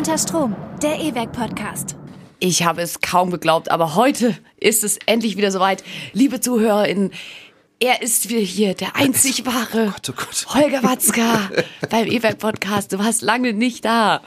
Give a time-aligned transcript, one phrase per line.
[0.00, 1.94] Unter Strom, der E-Werk-Podcast.
[2.38, 5.84] Ich habe es kaum geglaubt, aber heute ist es endlich wieder soweit.
[6.14, 7.10] Liebe ZuhörerInnen,
[7.80, 10.46] er ist wieder hier, der einzig wahre Oh Gott, oh Gott.
[10.54, 11.50] Holger Watzka
[11.90, 12.94] beim E-Werk-Podcast.
[12.94, 14.22] Du warst lange nicht da.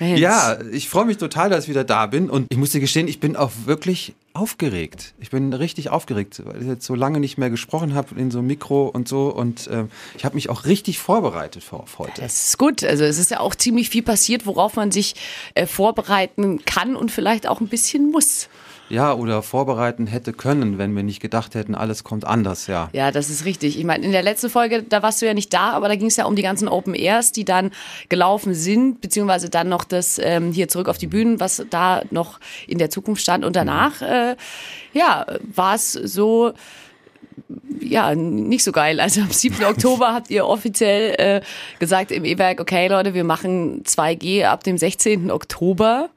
[0.00, 0.18] Mensch.
[0.18, 2.28] Ja, ich freue mich total, dass ich wieder da bin.
[2.28, 5.14] Und ich muss dir gestehen, ich bin auch wirklich aufgeregt.
[5.18, 8.38] Ich bin richtig aufgeregt, weil ich jetzt so lange nicht mehr gesprochen habe in so
[8.38, 9.28] einem Mikro und so.
[9.28, 12.20] Und ähm, ich habe mich auch richtig vorbereitet für auf heute.
[12.20, 12.82] Das ist gut.
[12.84, 15.14] Also es ist ja auch ziemlich viel passiert, worauf man sich
[15.54, 18.48] äh, vorbereiten kann und vielleicht auch ein bisschen muss.
[18.88, 22.90] Ja, oder vorbereiten hätte können, wenn wir nicht gedacht hätten, alles kommt anders, ja.
[22.92, 23.78] Ja, das ist richtig.
[23.78, 26.08] Ich meine, in der letzten Folge, da warst du ja nicht da, aber da ging
[26.08, 27.70] es ja um die ganzen Open Airs, die dann
[28.08, 32.38] gelaufen sind, beziehungsweise dann noch das ähm, hier zurück auf die Bühnen, was da noch
[32.66, 33.44] in der Zukunft stand.
[33.44, 34.36] Und danach, äh,
[34.92, 36.52] ja, war es so
[37.80, 39.00] ja, nicht so geil.
[39.00, 39.64] Also am 7.
[39.64, 41.40] Oktober habt ihr offiziell äh,
[41.78, 45.30] gesagt im E-Werk, okay Leute, wir machen 2G ab dem 16.
[45.30, 46.10] Oktober.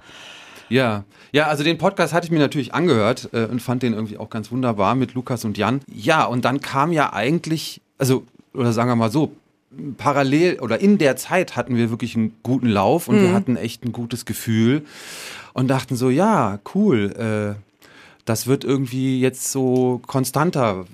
[0.70, 1.04] Ja,
[1.36, 4.30] ja, also den Podcast hatte ich mir natürlich angehört äh, und fand den irgendwie auch
[4.30, 5.82] ganz wunderbar mit Lukas und Jan.
[5.94, 9.34] Ja, und dann kam ja eigentlich, also, oder sagen wir mal so,
[9.98, 13.84] parallel oder in der Zeit hatten wir wirklich einen guten Lauf und wir hatten echt
[13.84, 14.86] ein gutes Gefühl
[15.52, 17.62] und dachten so, ja, cool, äh,
[18.24, 20.86] das wird irgendwie jetzt so konstanter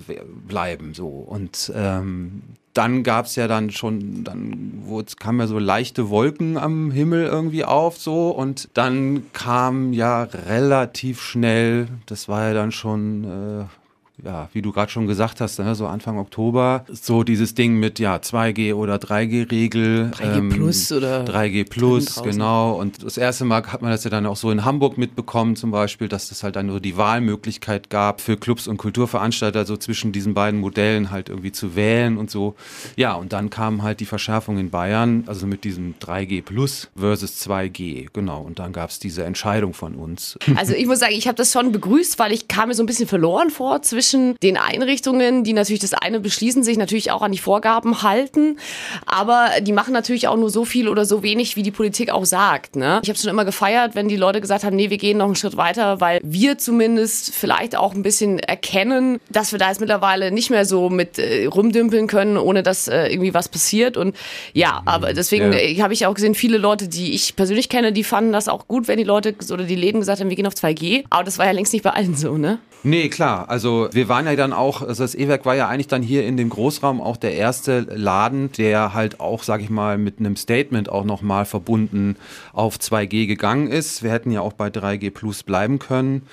[0.47, 2.42] bleiben so und ähm,
[2.73, 4.83] dann gab's ja dann schon, dann
[5.19, 8.30] kamen ja so leichte Wolken am Himmel irgendwie auf so.
[8.30, 13.80] Und dann kam ja relativ schnell, das war ja dann schon äh,
[14.23, 18.00] ja, wie du gerade schon gesagt hast, ne, so Anfang Oktober, so dieses Ding mit
[18.00, 20.11] ja 2G oder 3G-Regel.
[20.13, 22.73] 3G Plus oder 3G Plus, genau.
[22.73, 25.72] Und das erste Mal hat man das ja dann auch so in Hamburg mitbekommen, zum
[25.72, 30.11] Beispiel, dass das halt dann nur die Wahlmöglichkeit gab für Clubs und Kulturveranstalter, so zwischen
[30.11, 32.56] diesen beiden Modellen halt irgendwie zu wählen und so.
[32.95, 37.41] Ja, und dann kam halt die Verschärfung in Bayern, also mit diesem 3G Plus versus
[37.47, 38.41] 2G, genau.
[38.41, 40.38] Und dann gab es diese Entscheidung von uns.
[40.56, 42.85] Also ich muss sagen, ich habe das schon begrüßt, weil ich kam mir so ein
[42.85, 47.31] bisschen verloren vor zwischen den Einrichtungen, die natürlich das eine beschließen, sich natürlich auch an
[47.31, 48.57] die Vorgaben halten,
[49.05, 52.25] aber die machen natürlich auch nur so viel oder so wenig, wie die Politik auch
[52.25, 52.75] sagt.
[52.75, 53.00] Ne?
[53.03, 55.35] Ich habe schon immer gefeiert, wenn die Leute gesagt haben, nee, wir gehen noch einen
[55.35, 60.31] Schritt weiter, weil wir zumindest vielleicht auch ein bisschen erkennen, dass wir da jetzt mittlerweile
[60.31, 63.97] nicht mehr so mit äh, rumdümpeln können, ohne dass äh, irgendwie was passiert.
[63.97, 64.16] Und
[64.53, 65.59] ja, aber deswegen Ja.
[65.59, 68.67] äh, habe ich auch gesehen, viele Leute, die ich persönlich kenne, die fanden das auch
[68.67, 71.03] gut, wenn die Leute oder die Läden gesagt haben, wir gehen auf 2G.
[71.09, 72.59] Aber das war ja längst nicht bei allen so, ne?
[72.84, 73.47] Nee, klar.
[73.47, 76.36] Also wir waren ja dann auch, also das E-Werk war ja eigentlich dann hier in
[76.36, 80.90] dem Großraum auch der erste Laden, der halt auch, sag ich mal, mit einem Statement
[80.90, 82.16] auch nochmal verbunden
[82.53, 84.02] auf 2G gegangen ist.
[84.02, 86.24] Wir hätten ja auch bei 3G Plus bleiben können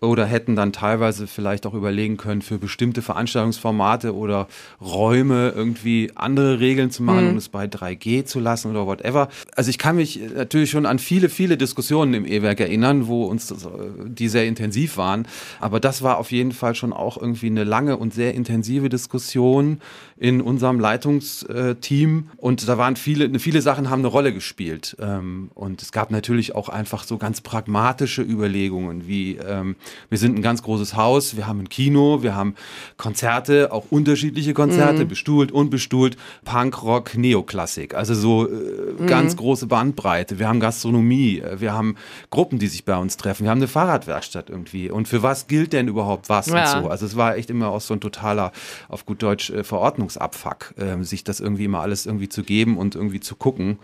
[0.00, 4.46] oder hätten dann teilweise vielleicht auch überlegen können, für bestimmte Veranstaltungsformate oder
[4.80, 9.28] Räume irgendwie andere Regeln zu machen und es bei 3G zu lassen oder whatever.
[9.54, 13.46] Also ich kann mich natürlich schon an viele, viele Diskussionen im E-Werk erinnern, wo uns
[13.46, 13.68] das, äh,
[14.04, 15.26] die sehr intensiv waren.
[15.60, 19.80] Aber das war auf jeden Fall schon auch irgendwie eine lange und sehr intensive Diskussion
[20.18, 22.30] in unserem Leitungsteam.
[22.36, 24.96] Und da waren viele, viele Sachen haben eine Rolle gespielt.
[25.00, 29.76] Ähm, Und es gab natürlich auch einfach so ganz pragmatische Überlegungen, wie ähm,
[30.10, 32.54] wir sind ein ganz großes Haus, wir haben ein Kino, wir haben
[32.96, 37.94] Konzerte, auch unterschiedliche Konzerte, bestuhlt, unbestuhlt, Punk, Rock, Neoklassik.
[37.94, 40.38] Also so äh, ganz große Bandbreite.
[40.38, 41.96] Wir haben Gastronomie, äh, wir haben
[42.30, 44.90] Gruppen, die sich bei uns treffen, wir haben eine Fahrradwerkstatt irgendwie.
[44.90, 46.76] Und für was gilt denn überhaupt was Ja.
[46.76, 46.88] und so?
[46.90, 48.52] Also es war echt immer auch so ein totaler,
[48.88, 52.94] auf gut Deutsch, äh, Verordnungsabfuck, äh, sich das irgendwie immer alles irgendwie zu geben und
[52.94, 53.78] irgendwie zu gucken.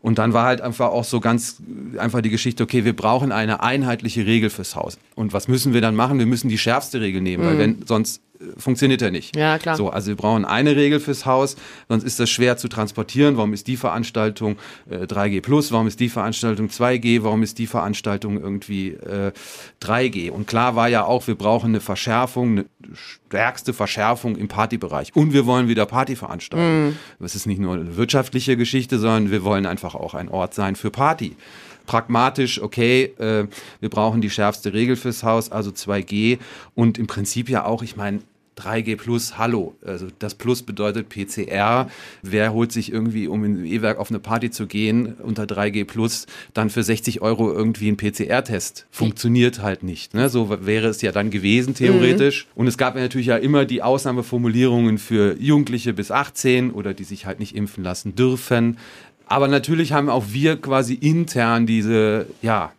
[0.00, 1.62] Und dann war halt einfach auch so ganz
[1.94, 4.98] äh, einfach die Geschichte, okay, wir brauchen eine einheitliche Regel fürs Haus.
[5.14, 6.18] Und was müssen wir dann machen?
[6.18, 9.36] Wir müssen die schärfste Regel nehmen, weil wenn sonst äh, funktioniert er nicht.
[9.36, 9.76] Ja, klar.
[9.76, 11.56] So, also wir brauchen eine Regel fürs Haus,
[11.88, 13.36] sonst ist das schwer zu transportieren.
[13.36, 14.56] Warum ist die Veranstaltung
[14.90, 15.72] äh, 3G plus?
[15.72, 17.22] Warum ist die Veranstaltung 2G?
[17.22, 19.32] Warum ist die Veranstaltung irgendwie äh,
[19.82, 20.30] 3G?
[20.30, 22.64] Und klar war ja auch, wir brauchen eine Verschärfung, eine
[22.94, 25.14] stärkste Verschärfung im Partybereich.
[25.14, 26.98] Und wir wollen wieder Party veranstalten.
[27.18, 30.76] Das ist nicht nur eine wirtschaftliche Geschichte, sondern wir wollen einfach auch ein Ort sein
[30.76, 31.36] für Party
[31.86, 33.46] pragmatisch, okay, äh,
[33.80, 36.38] wir brauchen die schärfste Regel fürs Haus, also 2G
[36.74, 38.20] und im Prinzip ja auch, ich meine,
[38.56, 39.74] 3G plus, hallo.
[39.84, 41.90] Also das Plus bedeutet PCR.
[42.22, 46.26] Wer holt sich irgendwie, um in E-Werk auf eine Party zu gehen, unter 3G plus,
[46.54, 48.86] dann für 60 Euro irgendwie einen PCR-Test?
[48.90, 50.14] Funktioniert halt nicht.
[50.14, 50.30] Ne?
[50.30, 52.46] So wäre es ja dann gewesen, theoretisch.
[52.54, 57.04] Und es gab ja natürlich ja immer die Ausnahmeformulierungen für Jugendliche bis 18 oder die
[57.04, 58.78] sich halt nicht impfen lassen dürfen.
[59.26, 62.72] Aber natürlich haben auch wir quasi intern diese, ja,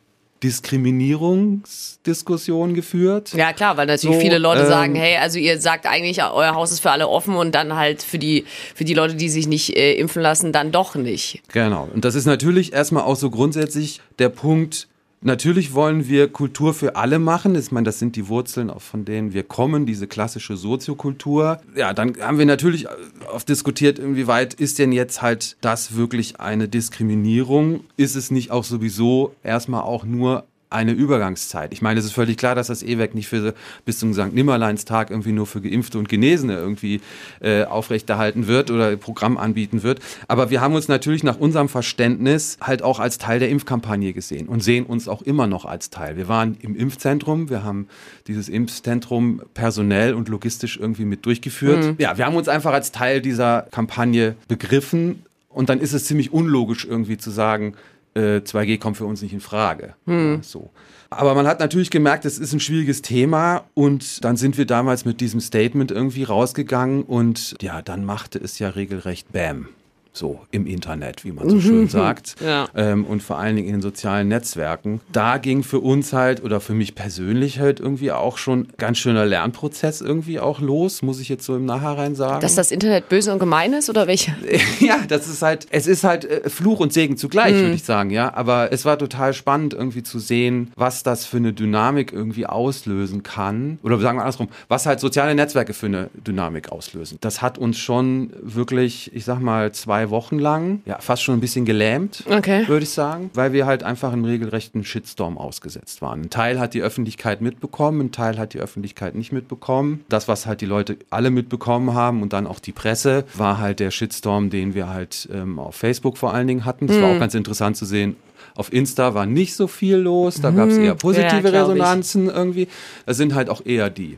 [0.44, 3.34] Diskriminierungsdiskussion geführt.
[3.34, 6.54] Ja, klar, weil natürlich So, viele Leute ähm, sagen, hey, also ihr sagt eigentlich, euer
[6.54, 8.46] Haus ist für alle offen und dann halt für die,
[8.76, 11.42] für die Leute, die sich nicht äh, impfen lassen, dann doch nicht.
[11.52, 11.90] Genau.
[11.94, 14.88] Und das ist natürlich erstmal auch so grundsätzlich der Punkt,
[15.22, 17.56] Natürlich wollen wir Kultur für alle machen.
[17.56, 21.60] Ich meine, das sind die Wurzeln, von denen wir kommen, diese klassische Soziokultur.
[21.76, 22.88] Ja, dann haben wir natürlich
[23.32, 27.82] oft diskutiert, inwieweit ist denn jetzt halt das wirklich eine Diskriminierung?
[27.98, 31.72] Ist es nicht auch sowieso erstmal auch nur eine Übergangszeit.
[31.72, 33.54] Ich meine, es ist völlig klar, dass das E-Werk nicht für
[33.86, 34.34] bis zum St.
[34.34, 37.02] Nimmerleinstag irgendwie nur für Geimpfte und Genesene irgendwie
[37.40, 40.00] äh, aufrechterhalten wird oder Programm anbieten wird.
[40.28, 44.48] Aber wir haben uns natürlich nach unserem Verständnis halt auch als Teil der Impfkampagne gesehen
[44.48, 46.18] und sehen uns auch immer noch als Teil.
[46.18, 47.88] Wir waren im Impfzentrum, wir haben
[48.28, 51.96] dieses Impfzentrum personell und logistisch irgendwie mit durchgeführt.
[51.98, 56.34] Ja, wir haben uns einfach als Teil dieser Kampagne begriffen und dann ist es ziemlich
[56.34, 57.74] unlogisch irgendwie zu sagen,
[58.18, 59.94] äh, 2G kommt für uns nicht in Frage.
[60.08, 60.72] Ja, so.
[61.10, 65.06] Aber man hat natürlich gemerkt, es ist ein schwieriges Thema und dann sind wir damals
[65.06, 69.70] mit diesem Statement irgendwie rausgegangen und ja, dann machte es ja regelrecht Bam.
[70.18, 72.36] So im Internet, wie man so schön sagt.
[72.44, 72.68] Ja.
[72.76, 75.02] Ähm, und vor allen Dingen in den sozialen Netzwerken.
[75.12, 79.26] Da ging für uns halt oder für mich persönlich halt irgendwie auch schon ganz schöner
[79.26, 82.42] Lernprozess irgendwie auch los, muss ich jetzt so im Nachhinein sagen.
[82.42, 84.36] Dass das Internet böse und gemein ist oder welche?
[84.80, 88.10] ja, das ist halt, es ist halt äh, Fluch und Segen zugleich, würde ich sagen,
[88.10, 88.34] ja.
[88.34, 93.24] Aber es war total spannend, irgendwie zu sehen, was das für eine Dynamik irgendwie auslösen
[93.24, 93.80] kann.
[93.84, 97.18] Oder sagen wir andersrum, was halt soziale Netzwerke für eine Dynamik auslösen.
[97.22, 101.40] Das hat uns schon wirklich, ich sag mal, zwei Wochen lang, ja, fast schon ein
[101.42, 102.68] bisschen gelähmt, Okay.
[102.68, 106.22] würde ich sagen, weil wir halt einfach einem regelrechten Shitstorm ausgesetzt waren.
[106.24, 110.04] Ein Teil hat die Öffentlichkeit mitbekommen, ein Teil hat die Öffentlichkeit nicht mitbekommen.
[110.10, 113.80] Das, was halt die Leute alle mitbekommen haben und dann auch die Presse, war halt
[113.80, 116.88] der Shitstorm, den wir halt ähm, auf Facebook vor allen Dingen hatten.
[116.88, 118.16] Das war auch ganz interessant zu sehen.
[118.56, 121.54] Auf Insta war nicht so viel los, da gab es eher positive ich.
[121.54, 122.68] Resonanzen irgendwie.
[123.06, 124.18] Das sind halt auch eher die,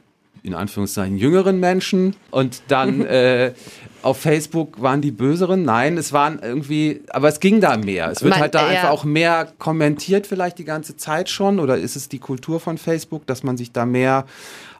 [0.49, 2.15] in Anführungszeichen, jüngeren Menschen.
[2.31, 3.53] Und dann äh,
[4.01, 5.63] auf Facebook waren die böseren.
[5.63, 8.09] Nein, es waren irgendwie, aber es ging da mehr.
[8.09, 8.67] Es wird Man- halt da ja.
[8.67, 11.59] einfach auch mehr kommentiert vielleicht die ganze Zeit schon.
[11.59, 14.25] Oder ist es die Kultur von Facebook, dass man sich da mehr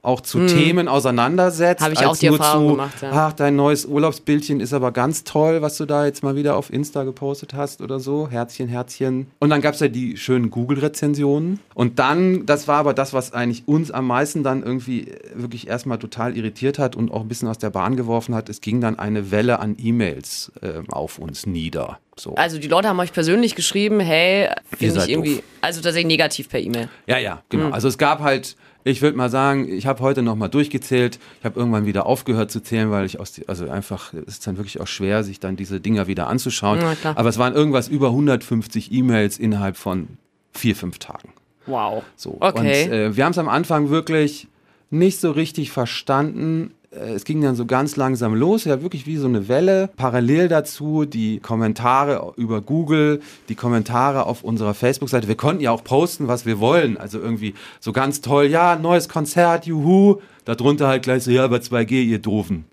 [0.01, 1.81] auch zu Themen auseinandersetzt.
[1.81, 1.85] Hm.
[1.85, 3.09] Hab ich als auch die nur Erfahrung zu, gemacht, ja.
[3.11, 6.71] Ach, dein neues Urlaubsbildchen ist aber ganz toll, was du da jetzt mal wieder auf
[6.71, 8.29] Insta gepostet hast oder so.
[8.29, 9.27] Herzchen, Herzchen.
[9.39, 11.59] Und dann gab es ja die schönen Google-Rezensionen.
[11.73, 15.97] Und dann, das war aber das, was eigentlich uns am meisten dann irgendwie wirklich erstmal
[15.97, 18.49] total irritiert hat und auch ein bisschen aus der Bahn geworfen hat.
[18.49, 21.99] Es ging dann eine Welle an E-Mails äh, auf uns nieder.
[22.19, 22.35] So.
[22.35, 25.43] Also die Leute haben euch persönlich geschrieben, hey, finde ich irgendwie, doof.
[25.61, 26.89] also tatsächlich negativ per E-Mail.
[27.07, 27.67] Ja, ja, genau.
[27.67, 27.73] Hm.
[27.73, 28.55] Also es gab halt,
[28.89, 31.19] ich würde mal sagen, ich habe heute nochmal durchgezählt.
[31.39, 34.47] Ich habe irgendwann wieder aufgehört zu zählen, weil ich aus, die, also einfach, es ist
[34.47, 36.79] dann wirklich auch schwer, sich dann diese Dinger wieder anzuschauen.
[36.81, 37.15] Ja.
[37.15, 40.07] Aber es waren irgendwas über 150 E-Mails innerhalb von
[40.53, 41.33] vier, fünf Tagen.
[41.65, 42.03] Wow.
[42.15, 42.37] So.
[42.39, 42.85] Okay.
[42.85, 44.47] Und äh, wir haben es am Anfang wirklich
[44.89, 46.71] nicht so richtig verstanden.
[46.91, 49.89] Äh, Es ging dann so ganz langsam los, ja wirklich wie so eine Welle.
[49.95, 55.27] Parallel dazu die Kommentare über Google, die Kommentare auf unserer Facebook-Seite.
[55.27, 56.97] Wir konnten ja auch posten, was wir wollen.
[56.97, 60.17] Also irgendwie so ganz toll, ja, neues Konzert, juhu.
[60.45, 62.65] Darunter halt gleich so, ja, aber 2G, ihr Doofen.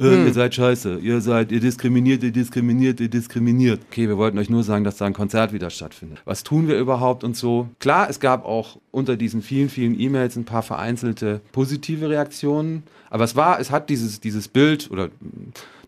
[0.00, 3.80] Äh, Ihr seid scheiße, ihr seid, ihr diskriminiert, ihr diskriminiert, ihr diskriminiert.
[3.90, 6.20] Okay, wir wollten euch nur sagen, dass da ein Konzert wieder stattfindet.
[6.24, 7.68] Was tun wir überhaupt und so?
[7.80, 12.84] Klar, es gab auch unter diesen vielen, vielen E-Mails ein paar vereinzelte positive Reaktionen.
[13.10, 15.08] Aber es war, es hat dieses, dieses Bild oder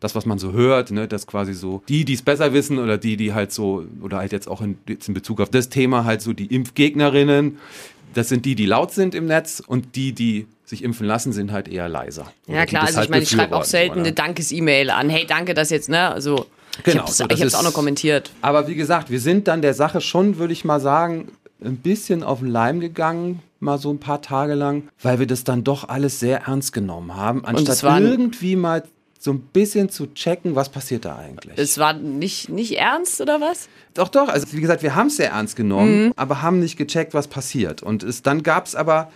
[0.01, 2.99] das, was man so hört, ne, dass quasi so die, die es besser wissen oder
[2.99, 6.05] die, die halt so, oder halt jetzt auch in, jetzt in Bezug auf das Thema
[6.05, 7.59] halt so die Impfgegnerinnen,
[8.15, 11.53] das sind die, die laut sind im Netz und die, die sich impfen lassen, sind
[11.53, 12.33] halt eher leiser.
[12.47, 14.01] Ja klar, also halt ich meine, ich schreibe auch selten oder?
[14.03, 15.11] eine Dankes-E-Mail an.
[15.11, 16.11] Hey, danke, dass jetzt, ne?
[16.11, 16.47] Also
[16.79, 18.31] ich Genau, habe es so, ich hab's auch noch kommentiert.
[18.41, 21.29] Aber wie gesagt, wir sind dann der Sache schon, würde ich mal sagen,
[21.63, 25.45] ein bisschen auf den Leim gegangen, mal so ein paar Tage lang, weil wir das
[25.45, 28.85] dann doch alles sehr ernst genommen haben, anstatt irgendwie mal
[29.19, 31.59] so ein bisschen zu checken, was passiert da eigentlich.
[31.59, 33.69] Es war nicht, nicht ernst oder was?
[33.93, 34.29] Doch, doch.
[34.29, 37.83] Also wie gesagt, wir haben es sehr ernst genommen, aber haben nicht gecheckt, was passiert.
[37.83, 39.11] Und es, dann gab es aber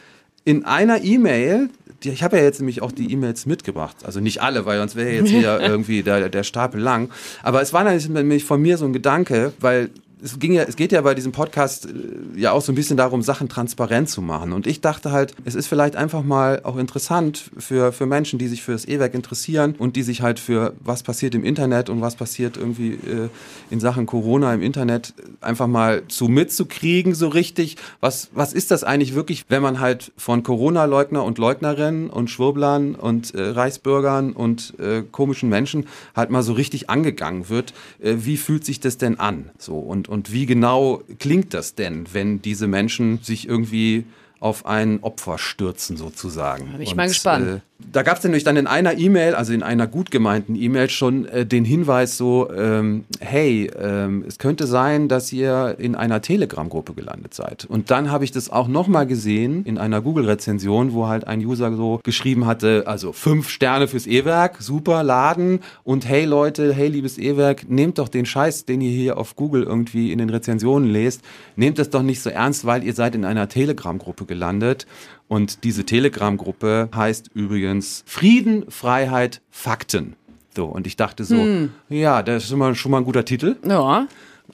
[0.44, 1.70] in einer E-Mail,
[2.02, 5.10] ich habe ja jetzt nämlich auch die E-Mails mitgebracht, also nicht alle, weil sonst wäre
[5.10, 7.10] jetzt wieder irgendwie der, der Stapel lang.
[7.42, 9.90] Aber es war nämlich von mir so ein Gedanke, weil
[10.24, 12.96] es ging ja, es geht ja bei diesem Podcast äh, ja auch so ein bisschen
[12.96, 14.52] darum, Sachen transparent zu machen.
[14.52, 18.48] Und ich dachte halt, es ist vielleicht einfach mal auch interessant für, für Menschen, die
[18.48, 22.00] sich für das E-Werk interessieren und die sich halt für was passiert im Internet und
[22.00, 23.28] was passiert irgendwie äh,
[23.70, 25.12] in Sachen Corona im Internet
[25.42, 27.76] einfach mal zu mitzukriegen, so richtig.
[28.00, 32.94] Was, was ist das eigentlich wirklich, wenn man halt von Corona-Leugner und Leugnerinnen und Schwurblern
[32.94, 37.74] und äh, Reichsbürgern und äh, komischen Menschen halt mal so richtig angegangen wird?
[38.00, 39.50] Äh, wie fühlt sich das denn an?
[39.58, 44.04] So und, Und wie genau klingt das denn, wenn diese Menschen sich irgendwie
[44.40, 46.72] auf ein Opfer stürzen sozusagen.
[46.72, 47.46] Bin ich mal gespannt.
[47.46, 50.90] Äh, da gab es nämlich dann in einer E-Mail, also in einer gut gemeinten E-Mail
[50.90, 56.22] schon äh, den Hinweis so, ähm, hey, ähm, es könnte sein, dass ihr in einer
[56.22, 57.64] Telegram-Gruppe gelandet seid.
[57.64, 61.74] Und dann habe ich das auch nochmal gesehen in einer Google-Rezension, wo halt ein User
[61.74, 67.18] so geschrieben hatte, also fünf Sterne fürs E-Werk, super, laden und hey Leute, hey liebes
[67.18, 71.22] E-Werk, nehmt doch den Scheiß, den ihr hier auf Google irgendwie in den Rezensionen lest,
[71.56, 74.86] nehmt das doch nicht so ernst, weil ihr seid in einer Telegram-Gruppe gelandet
[75.28, 80.16] und diese Telegram-Gruppe heißt übrigens Frieden, Freiheit, Fakten.
[80.54, 81.70] So, und ich dachte so, hm.
[81.88, 83.56] ja, das ist schon mal, schon mal ein guter Titel.
[83.66, 84.06] Ja.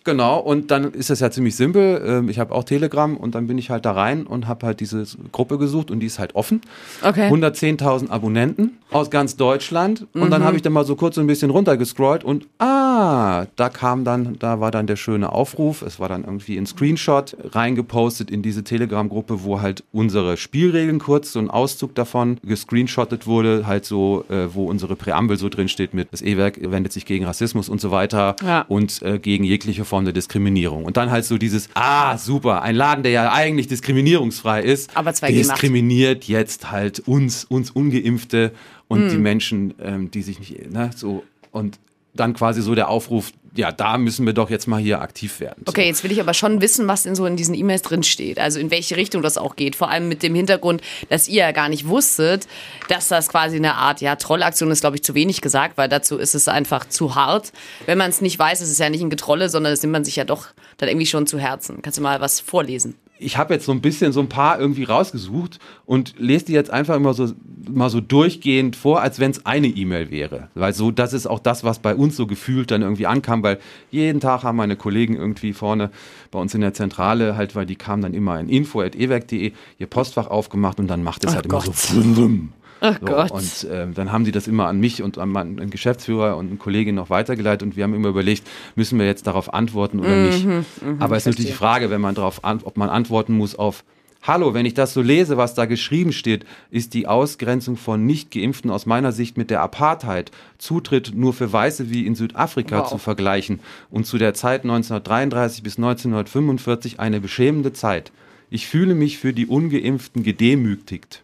[0.04, 2.02] Genau, und dann ist das ja ziemlich simpel.
[2.04, 4.80] Ähm, ich habe auch Telegram und dann bin ich halt da rein und habe halt
[4.80, 6.62] diese Gruppe gesucht und die ist halt offen.
[7.02, 7.30] Okay.
[7.30, 10.06] 110.000 Abonnenten aus ganz Deutschland.
[10.14, 10.30] Und mhm.
[10.30, 14.04] dann habe ich dann mal so kurz so ein bisschen runtergescrollt und ah, da kam
[14.04, 15.82] dann, da war dann der schöne Aufruf.
[15.82, 21.32] Es war dann irgendwie ein Screenshot reingepostet in diese Telegram-Gruppe, wo halt unsere Spielregeln kurz,
[21.32, 25.94] so ein Auszug davon gescreenshottet wurde, halt so, äh, wo unsere Präambel so drin steht
[25.94, 28.64] mit, das E-Werk wendet sich gegen Rassismus und so weiter ja.
[28.68, 30.84] und äh, gegen jegliche Form der Diskriminierung.
[30.84, 35.12] Und dann halt so dieses, ah, super, ein Laden, der ja eigentlich diskriminierungsfrei ist, Aber
[35.12, 38.52] zwei diskriminiert jetzt halt uns, uns Ungeimpfte
[38.88, 39.10] und hm.
[39.10, 41.78] die Menschen, ähm, die sich nicht, ne, so, und
[42.14, 45.64] dann quasi so der Aufruf, ja, da müssen wir doch jetzt mal hier aktiv werden.
[45.66, 48.38] Okay, jetzt will ich aber schon wissen, was denn so in diesen E-Mails drin steht.
[48.38, 49.74] Also in welche Richtung das auch geht.
[49.74, 52.46] Vor allem mit dem Hintergrund, dass ihr ja gar nicht wusstet,
[52.88, 56.16] dass das quasi eine Art, ja, Trollaktion ist, glaube ich, zu wenig gesagt, weil dazu
[56.16, 57.52] ist es einfach zu hart.
[57.86, 60.04] Wenn man es nicht weiß, ist es ja nicht ein Getrolle, sondern das nimmt man
[60.04, 61.82] sich ja doch dann irgendwie schon zu Herzen.
[61.82, 62.94] Kannst du mal was vorlesen?
[63.20, 66.70] Ich habe jetzt so ein bisschen so ein paar irgendwie rausgesucht und lese die jetzt
[66.70, 67.32] einfach immer so
[67.68, 70.48] mal so durchgehend vor, als wenn es eine E-Mail wäre.
[70.54, 73.58] Weil so, das ist auch das, was bei uns so gefühlt dann irgendwie ankam, weil
[73.90, 75.90] jeden Tag haben meine Kollegen irgendwie vorne
[76.30, 80.26] bei uns in der Zentrale halt, weil die kamen dann immer in info.ewerk.de ihr Postfach
[80.28, 81.66] aufgemacht und dann macht es halt Gott.
[81.66, 82.48] immer so
[82.80, 83.30] Ach so, Gott.
[83.30, 86.56] Und äh, dann haben sie das immer an mich und an meinen Geschäftsführer und eine
[86.56, 90.26] Kollegin noch weitergeleitet und wir haben immer überlegt, müssen wir jetzt darauf antworten oder mhm,
[90.26, 90.46] nicht.
[90.46, 90.64] Mhm,
[90.98, 93.84] Aber es ist natürlich die Frage, wenn man darauf, an, ob man antworten muss auf
[94.22, 98.70] Hallo, wenn ich das so lese, was da geschrieben steht, ist die Ausgrenzung von Nicht-Geimpften
[98.70, 102.88] aus meiner Sicht mit der Apartheid, Zutritt nur für Weiße wie in Südafrika wow.
[102.90, 108.12] zu vergleichen und zu der Zeit 1933 bis 1945 eine beschämende Zeit.
[108.50, 111.22] Ich fühle mich für die Ungeimpften gedemütigt.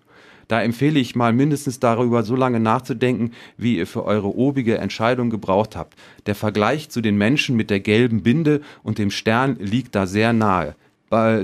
[0.48, 5.30] Da empfehle ich mal mindestens darüber so lange nachzudenken, wie ihr für eure obige Entscheidung
[5.30, 5.94] gebraucht habt.
[6.26, 10.32] Der Vergleich zu den Menschen mit der gelben Binde und dem Stern liegt da sehr
[10.32, 10.76] nahe.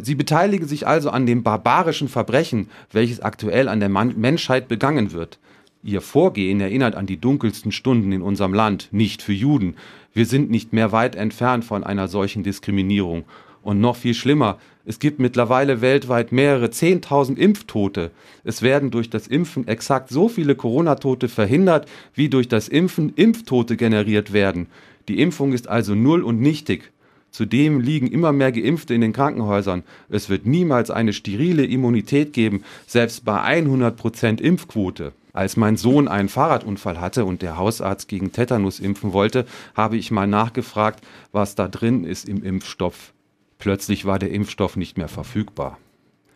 [0.02, 5.38] Sie beteiligen sich also an dem barbarischen Verbrechen, welches aktuell an der Menschheit begangen wird.
[5.84, 9.74] Ihr Vorgehen erinnert an die dunkelsten Stunden in unserem Land, nicht für Juden.
[10.14, 13.24] Wir sind nicht mehr weit entfernt von einer solchen Diskriminierung.
[13.62, 18.10] Und noch viel schlimmer, es gibt mittlerweile weltweit mehrere Zehntausend Impftote.
[18.42, 23.76] Es werden durch das Impfen exakt so viele Corona-Tote verhindert, wie durch das Impfen Impftote
[23.76, 24.66] generiert werden.
[25.08, 26.90] Die Impfung ist also null und nichtig.
[27.30, 29.84] Zudem liegen immer mehr Geimpfte in den Krankenhäusern.
[30.10, 35.12] Es wird niemals eine sterile Immunität geben, selbst bei 100% Impfquote.
[35.32, 40.10] Als mein Sohn einen Fahrradunfall hatte und der Hausarzt gegen Tetanus impfen wollte, habe ich
[40.10, 43.14] mal nachgefragt, was da drin ist im Impfstoff.
[43.62, 45.78] Plötzlich war der Impfstoff nicht mehr verfügbar.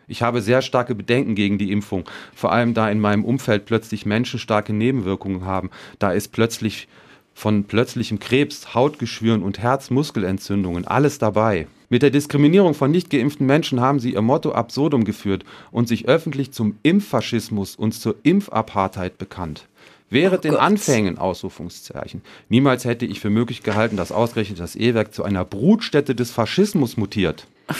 [0.07, 4.05] Ich habe sehr starke Bedenken gegen die Impfung, vor allem da in meinem Umfeld plötzlich
[4.05, 5.69] Menschen starke Nebenwirkungen haben.
[5.99, 6.87] Da ist plötzlich
[7.33, 11.67] von plötzlichem Krebs, Hautgeschwüren und Herzmuskelentzündungen alles dabei.
[11.89, 16.07] Mit der Diskriminierung von nicht geimpften Menschen haben sie ihr Motto absurdum geführt und sich
[16.07, 19.67] öffentlich zum Impffaschismus und zur Impfapartheid bekannt.
[20.09, 25.13] Während oh den Anfängen, Ausrufungszeichen, niemals hätte ich für möglich gehalten, dass ausgerechnet das E-Werk
[25.13, 27.47] zu einer Brutstätte des Faschismus mutiert.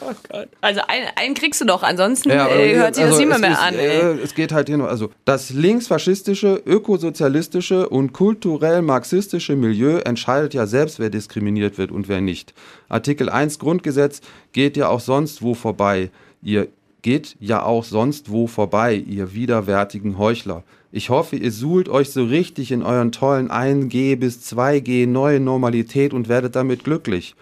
[0.00, 0.48] Oh Gott.
[0.60, 3.60] Also einen, einen kriegst du doch, ansonsten ja, äh, hört sich also das niemand mehr
[3.60, 3.74] an.
[3.74, 10.54] Äh, es geht halt hier noch, also das linksfaschistische, ökosozialistische und kulturell marxistische Milieu entscheidet
[10.54, 12.54] ja selbst, wer diskriminiert wird und wer nicht.
[12.88, 14.20] Artikel 1 Grundgesetz
[14.52, 16.10] geht ja auch sonst wo vorbei.
[16.42, 16.68] Ihr
[17.02, 20.62] geht ja auch sonst wo vorbei, ihr widerwärtigen Heuchler.
[20.90, 26.14] Ich hoffe, ihr suhlt euch so richtig in euren tollen 1G bis 2G neue Normalität
[26.14, 27.34] und werdet damit glücklich.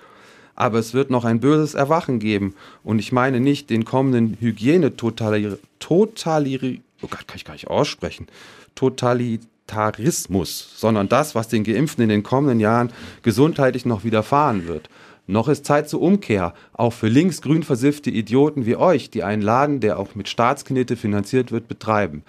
[0.56, 2.54] Aber es wird noch ein böses Erwachen geben.
[2.82, 5.58] Und ich meine nicht den kommenden Hygienetotalir...
[5.78, 6.78] Totalir...
[7.02, 8.26] Oh Gott, kann ich gar nicht aussprechen.
[8.74, 12.90] Totalitarismus, sondern das, was den Geimpften in den kommenden Jahren
[13.22, 14.88] gesundheitlich noch widerfahren wird.
[15.26, 19.80] Noch ist Zeit zur Umkehr, auch für linksgrün versiffte Idioten wie euch, die einen Laden,
[19.80, 22.22] der auch mit Staatsknete finanziert wird, betreiben.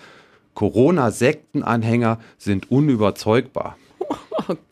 [0.55, 3.77] Corona-Sektenanhänger sind unüberzeugbar.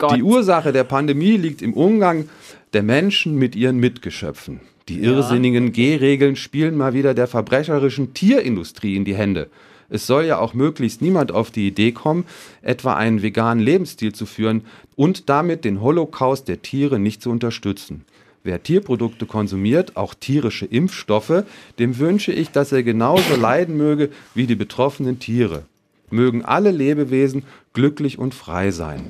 [0.00, 0.14] Oh.
[0.14, 2.30] Die Ursache der Pandemie liegt im Umgang
[2.72, 4.60] der Menschen mit ihren Mitgeschöpfen.
[4.88, 9.50] Die irrsinnigen G-Regeln spielen mal wieder der verbrecherischen Tierindustrie in die Hände.
[9.88, 12.24] Es soll ja auch möglichst niemand auf die Idee kommen,
[12.62, 14.62] etwa einen veganen Lebensstil zu führen
[14.94, 18.04] und damit den Holocaust der Tiere nicht zu unterstützen.
[18.46, 21.42] Wer Tierprodukte konsumiert, auch tierische Impfstoffe,
[21.80, 25.64] dem wünsche ich, dass er genauso leiden möge wie die betroffenen Tiere.
[26.10, 29.04] Mögen alle Lebewesen glücklich und frei sein.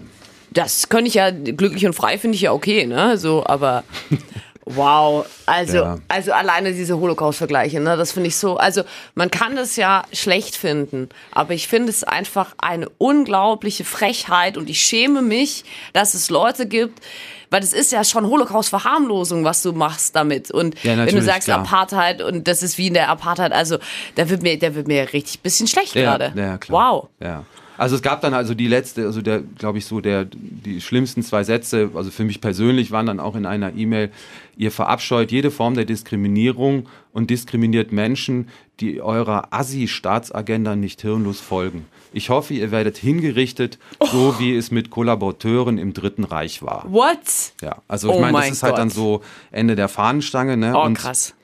[0.53, 3.19] Das könnte ich ja, glücklich und frei finde ich ja okay, ne?
[3.19, 3.85] So, aber
[4.67, 5.25] wow.
[5.47, 5.99] Also, Ja.
[6.09, 7.97] also alleine diese Holocaust-Vergleiche, ne?
[7.97, 8.57] Das finde ich so.
[8.57, 8.83] Also,
[9.15, 14.69] man kann das ja schlecht finden, aber ich finde es einfach eine unglaubliche Frechheit und
[14.69, 17.01] ich schäme mich, dass es Leute gibt,
[17.51, 20.51] weil das ist ja schon Holocaust-Verharmlosung, was du machst damit.
[20.51, 21.61] Und Ja, wenn du sagst klar.
[21.61, 23.79] Apartheid und das ist wie in der Apartheid, also
[24.17, 26.33] da wird mir, da wird mir richtig bisschen schlecht gerade.
[26.35, 26.93] Ja, ja, klar.
[26.93, 27.09] Wow.
[27.21, 27.45] Ja.
[27.79, 31.23] Also es gab dann also die letzte, also der, glaube ich, so der, die schlimmsten
[31.23, 34.11] zwei Sätze, also für mich persönlich waren dann auch in einer E-Mail,
[34.57, 38.49] ihr verabscheut jede Form der Diskriminierung und diskriminiert Menschen,
[38.81, 41.87] die eurer Assi-Staatsagenda nicht hirnlos folgen.
[42.13, 43.79] Ich hoffe, ihr werdet hingerichtet,
[44.11, 46.85] so wie es mit Kollaborateuren im Dritten Reich war.
[46.89, 47.19] What?
[47.63, 48.97] Ja, also ich Oh meine, das ist halt dann Gott.
[48.97, 50.57] so Ende der Fahnenstange.
[50.57, 50.73] Ne?
[50.75, 51.35] Oh, und krass.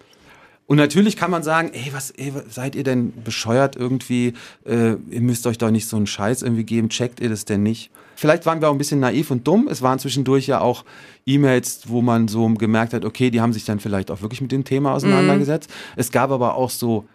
[0.66, 4.34] Und natürlich kann man sagen, ey, was, ey, seid ihr denn bescheuert irgendwie?
[4.64, 6.88] Äh, ihr müsst euch doch nicht so einen Scheiß irgendwie geben.
[6.88, 7.90] Checkt ihr das denn nicht?
[8.14, 9.68] Vielleicht waren wir auch ein bisschen naiv und dumm.
[9.68, 10.84] Es waren zwischendurch ja auch
[11.26, 14.52] E-Mails, wo man so gemerkt hat, okay, die haben sich dann vielleicht auch wirklich mit
[14.52, 15.70] dem Thema auseinandergesetzt.
[15.96, 17.06] Es gab aber auch so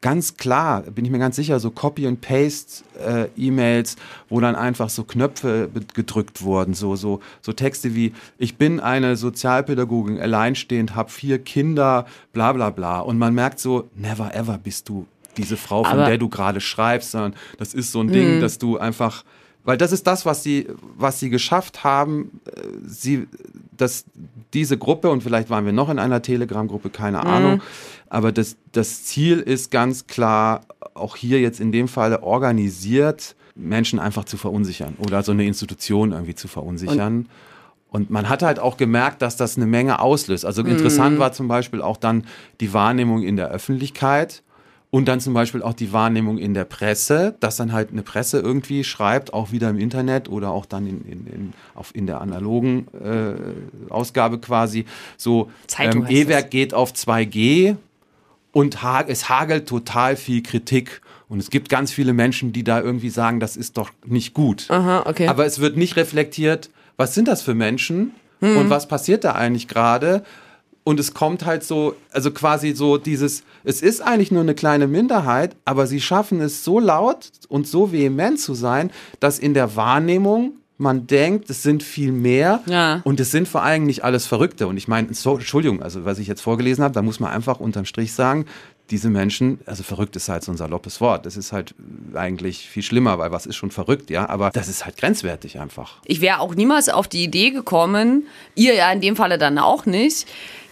[0.00, 3.96] ganz klar, bin ich mir ganz sicher, so Copy and Paste äh, E-Mails,
[4.28, 9.16] wo dann einfach so Knöpfe gedrückt wurden, so so so Texte wie ich bin eine
[9.16, 14.88] Sozialpädagogin, alleinstehend, habe vier Kinder, bla bla bla und man merkt so never ever bist
[14.88, 18.40] du diese Frau, von Aber- der du gerade schreibst, sondern das ist so ein Ding,
[18.40, 19.24] dass du einfach
[19.64, 22.40] weil das ist das, was sie, was sie geschafft haben.
[22.46, 23.26] äh, Sie,
[23.76, 24.04] dass
[24.54, 27.60] diese Gruppe, und vielleicht waren wir noch in einer Telegram-Gruppe, keine Ahnung,
[28.08, 30.62] aber das, das Ziel ist ganz klar,
[30.94, 36.12] auch hier jetzt in dem Falle organisiert, Menschen einfach zu verunsichern oder so eine Institution
[36.12, 37.28] irgendwie zu verunsichern.
[37.88, 40.44] Und man hat halt auch gemerkt, dass das eine Menge auslöst.
[40.44, 42.24] Also interessant war zum Beispiel auch dann
[42.60, 44.42] die Wahrnehmung in der Öffentlichkeit
[44.90, 48.40] und dann zum Beispiel auch die Wahrnehmung in der Presse, dass dann halt eine Presse
[48.40, 52.20] irgendwie schreibt, auch wieder im Internet oder auch dann in, in, in, auf, in der
[52.20, 54.84] analogen äh, Ausgabe quasi,
[55.16, 56.16] so Zeitung ähm.
[56.16, 57.76] E-Werk geht auf 2G
[58.56, 61.02] und ha es hagelt total viel Kritik.
[61.28, 64.70] Und es gibt ganz viele Menschen, die da irgendwie sagen, das ist doch nicht gut.
[64.70, 65.28] Aha, okay.
[65.28, 68.56] Aber es wird nicht reflektiert, was sind das für Menschen Hm.
[68.56, 70.22] und was passiert da eigentlich gerade?
[70.84, 74.86] Und es kommt halt so, also quasi so dieses, es ist eigentlich nur eine kleine
[74.86, 78.90] Minderheit, aber sie schaffen es so laut und so vehement zu sein,
[79.20, 83.00] dass in der Wahrnehmung man denkt, es sind viel mehr Ja.
[83.04, 84.66] und es sind vor allem nicht alles Verrückte.
[84.66, 87.60] Und ich meine, so, Entschuldigung, also was ich jetzt vorgelesen habe, da muss man einfach
[87.60, 88.44] unterm Strich sagen,
[88.90, 91.26] diese Menschen, also verrückt ist halt so ein saloppes Wort.
[91.26, 91.74] Das ist halt
[92.14, 95.94] eigentlich viel schlimmer, weil was ist schon verrückt, ja, aber das ist halt grenzwertig einfach.
[96.04, 99.86] Ich wäre auch niemals auf die Idee gekommen, ihr ja in dem Falle dann auch
[99.86, 100.26] nicht,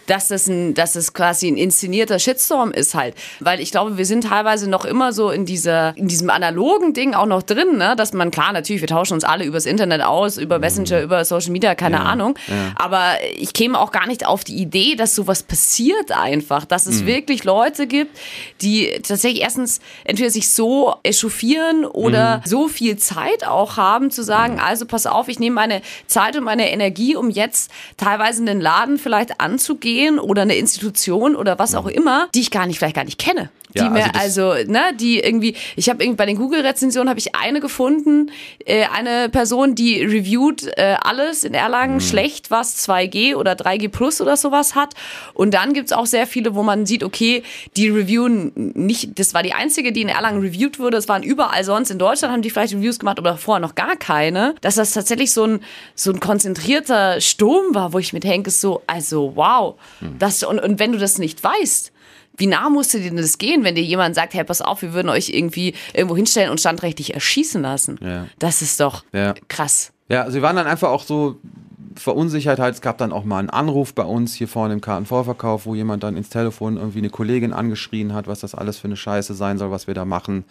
[0.07, 3.15] dass das, ein, dass das quasi ein inszenierter Shitstorm ist halt.
[3.39, 7.13] Weil ich glaube, wir sind teilweise noch immer so in dieser, in diesem analogen Ding
[7.13, 7.95] auch noch drin, ne?
[7.95, 11.51] dass man, klar, natürlich, wir tauschen uns alle übers Internet aus, über Messenger, über Social
[11.51, 12.37] Media, keine Ahnung.
[12.75, 17.05] Aber ich käme auch gar nicht auf die Idee, dass sowas passiert einfach, dass es
[17.05, 18.17] wirklich Leute gibt,
[18.61, 24.59] die tatsächlich erstens entweder sich so echauffieren oder so viel Zeit auch haben zu sagen,
[24.59, 28.97] also pass auf, ich nehme meine Zeit und meine Energie, um jetzt teilweise einen Laden
[28.97, 33.05] vielleicht anzugehen oder eine Institution oder was auch immer, die ich gar nicht, vielleicht gar
[33.05, 33.49] nicht kenne.
[33.75, 37.19] Die Ja, mir also also, ne, die irgendwie, ich habe irgendwie bei den Google-Rezensionen habe
[37.19, 38.31] ich eine gefunden,
[38.65, 44.19] äh, eine Person, die reviewt äh, alles in Erlangen schlecht, was 2G oder 3G Plus
[44.19, 44.93] oder sowas hat.
[45.33, 47.43] Und dann gibt's auch sehr viele, wo man sieht, okay,
[47.77, 51.63] die reviewen nicht, das war die einzige, die in Erlangen reviewt wurde, das waren überall
[51.63, 54.55] sonst in Deutschland, haben die vielleicht Reviews gemacht, aber vorher noch gar keine.
[54.61, 55.59] Dass das tatsächlich so ein,
[55.93, 59.75] so ein konzentrierter Sturm war, wo ich mir denke, so, also wow.
[60.19, 61.91] Das, und, und wenn du das nicht weißt,
[62.37, 64.93] wie nah musste dir denn das gehen, wenn dir jemand sagt, hey, pass auf, wir
[64.93, 67.97] würden euch irgendwie irgendwo hinstellen und standrechtlich erschießen lassen?
[68.01, 68.27] Ja.
[68.39, 69.33] Das ist doch Ja.
[69.47, 69.91] krass.
[70.09, 71.37] Ja, wir waren dann einfach auch so
[71.95, 72.75] verunsichert halt.
[72.75, 76.03] Es gab dann auch mal einen Anruf bei uns hier vorne im Kartenvorverkauf, wo jemand
[76.03, 79.57] dann ins Telefon irgendwie eine Kollegin angeschrien hat, was das alles für eine Scheiße sein
[79.57, 80.43] soll, was wir da machen.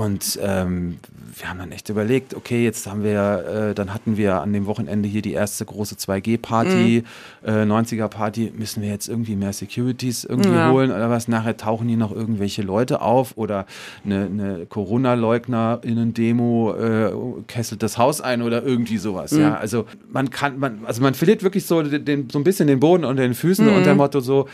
[0.00, 0.96] Und ähm,
[1.36, 4.64] wir haben dann echt überlegt, okay, jetzt haben wir, äh, dann hatten wir an dem
[4.64, 7.04] Wochenende hier die erste große 2G-Party,
[7.42, 7.46] mhm.
[7.46, 10.70] äh, 90er-Party, müssen wir jetzt irgendwie mehr Securities irgendwie ja.
[10.70, 11.28] holen oder was?
[11.28, 13.66] Nachher tauchen hier noch irgendwelche Leute auf oder
[14.02, 17.12] eine, eine Corona-LeugnerInnen-Demo äh,
[17.46, 19.32] kesselt das Haus ein oder irgendwie sowas.
[19.32, 19.40] Mhm.
[19.40, 22.80] Ja, also man kann, man, also man verliert wirklich so, den, so ein bisschen den
[22.80, 23.74] Boden unter den Füßen mhm.
[23.74, 24.48] unter dem Motto so,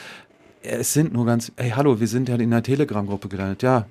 [0.61, 3.63] es sind nur ganz, hey, hallo, wir sind ja in einer Telegram-Gruppe gelandet.
[3.63, 3.87] Ja,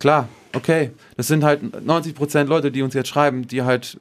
[0.00, 3.98] klar, okay, das sind halt 90 Prozent Leute, die uns jetzt schreiben, die halt,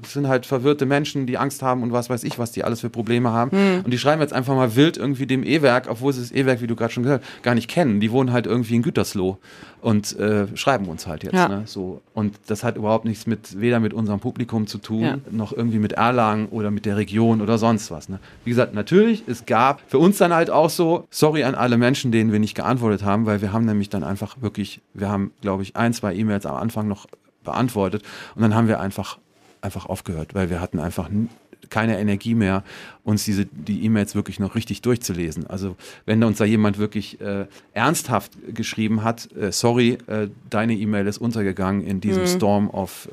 [0.00, 2.80] das sind halt verwirrte Menschen, die Angst haben und was weiß ich, was die alles
[2.80, 3.50] für Probleme haben.
[3.50, 3.84] Hm.
[3.84, 6.66] Und die schreiben jetzt einfach mal wild irgendwie dem E-Werk, obwohl sie das E-Werk, wie
[6.66, 8.00] du gerade schon gesagt hast, gar nicht kennen.
[8.00, 9.38] Die wohnen halt irgendwie in Gütersloh
[9.82, 11.34] und äh, schreiben uns halt jetzt.
[11.34, 11.48] Ja.
[11.48, 11.62] Ne?
[11.66, 12.02] So.
[12.14, 15.18] Und das hat überhaupt nichts mit, weder mit unserem Publikum zu tun, ja.
[15.30, 18.08] noch irgendwie mit Erlangen oder mit der Region oder sonst was.
[18.08, 18.20] Ne?
[18.44, 22.12] Wie gesagt, natürlich, es gab für uns dann halt auch so, sorry an alle Menschen,
[22.12, 25.64] denen wir nicht geantwortet haben, weil wir haben nämlich dann einfach wirklich, wir haben, glaube
[25.64, 27.06] ich, ein, zwei E-Mails am Anfang noch
[27.44, 28.02] beantwortet
[28.34, 29.18] und dann haben wir einfach,
[29.60, 31.08] einfach aufgehört, weil wir hatten einfach
[31.70, 32.64] keine Energie mehr,
[33.04, 35.46] uns diese die E-Mails wirklich noch richtig durchzulesen.
[35.46, 41.06] Also wenn uns da jemand wirklich äh, ernsthaft geschrieben hat, äh, sorry, äh, deine E-Mail
[41.06, 42.28] ist untergegangen in diesem mhm.
[42.28, 43.08] Storm of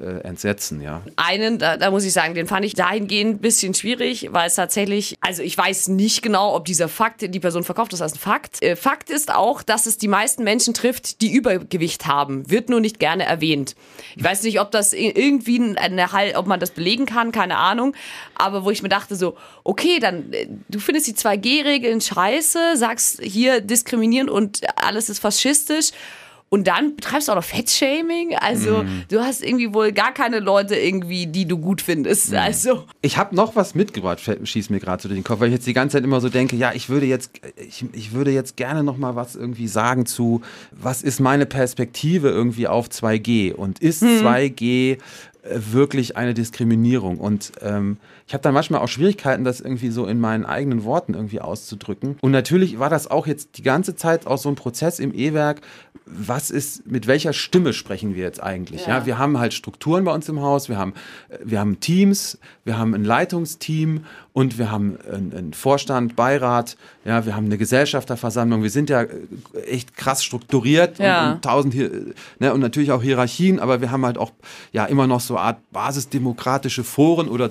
[0.00, 1.02] äh, entsetzen, ja.
[1.14, 4.56] Einen, da, da, muss ich sagen, den fand ich dahingehend ein bisschen schwierig, weil es
[4.56, 8.18] tatsächlich, also ich weiß nicht genau, ob dieser Fakt, die Person verkauft das als ein
[8.18, 8.60] Fakt.
[8.62, 12.50] Äh, Fakt ist auch, dass es die meisten Menschen trifft, die Übergewicht haben.
[12.50, 13.76] Wird nur nicht gerne erwähnt.
[14.16, 17.94] Ich weiß nicht, ob das irgendwie eine Halt, ob man das belegen kann, keine Ahnung.
[18.34, 23.22] Aber wo ich mir dachte so, okay, dann, äh, du findest die 2G-Regeln scheiße, sagst
[23.22, 25.92] hier diskriminierend und alles ist faschistisch
[26.54, 28.36] und dann betreibst du auch noch Fettshaming.
[28.36, 29.06] Also mm.
[29.08, 32.30] du hast irgendwie wohl gar keine Leute irgendwie, die du gut findest.
[32.30, 32.36] Mm.
[32.36, 35.66] Also ich habe noch was mitgebracht, schießt mir gerade zu den Kopf, weil ich jetzt
[35.66, 38.84] die ganze Zeit immer so denke, ja, ich würde jetzt, ich, ich würde jetzt gerne
[38.84, 44.02] noch mal was irgendwie sagen zu, was ist meine Perspektive irgendwie auf 2G und ist
[44.02, 44.24] mm.
[44.24, 44.98] 2G
[45.42, 47.18] wirklich eine Diskriminierung.
[47.18, 51.12] Und ähm, ich habe dann manchmal auch Schwierigkeiten, das irgendwie so in meinen eigenen Worten
[51.12, 52.16] irgendwie auszudrücken.
[52.22, 55.60] Und natürlich war das auch jetzt die ganze Zeit auch so ein Prozess im E-Werk.
[56.06, 58.86] Was ist, mit welcher Stimme sprechen wir jetzt eigentlich?
[58.86, 59.00] Ja.
[59.00, 59.06] ja.
[59.06, 60.94] wir haben halt Strukturen bei uns im Haus, wir haben,
[61.28, 67.24] äh, wir haben Teams, wir haben ein Leitungsteam und wir haben einen Vorstand, Beirat, ja,
[67.26, 68.62] wir haben eine Gesellschafterversammlung.
[68.62, 69.08] Wir sind ja äh,
[69.66, 71.28] echt krass strukturiert ja.
[71.28, 71.90] und, und tausend hier,
[72.38, 74.32] ne, und natürlich auch Hierarchien, aber wir haben halt auch
[74.72, 77.50] ja immer noch so Art basisdemokratische Foren oder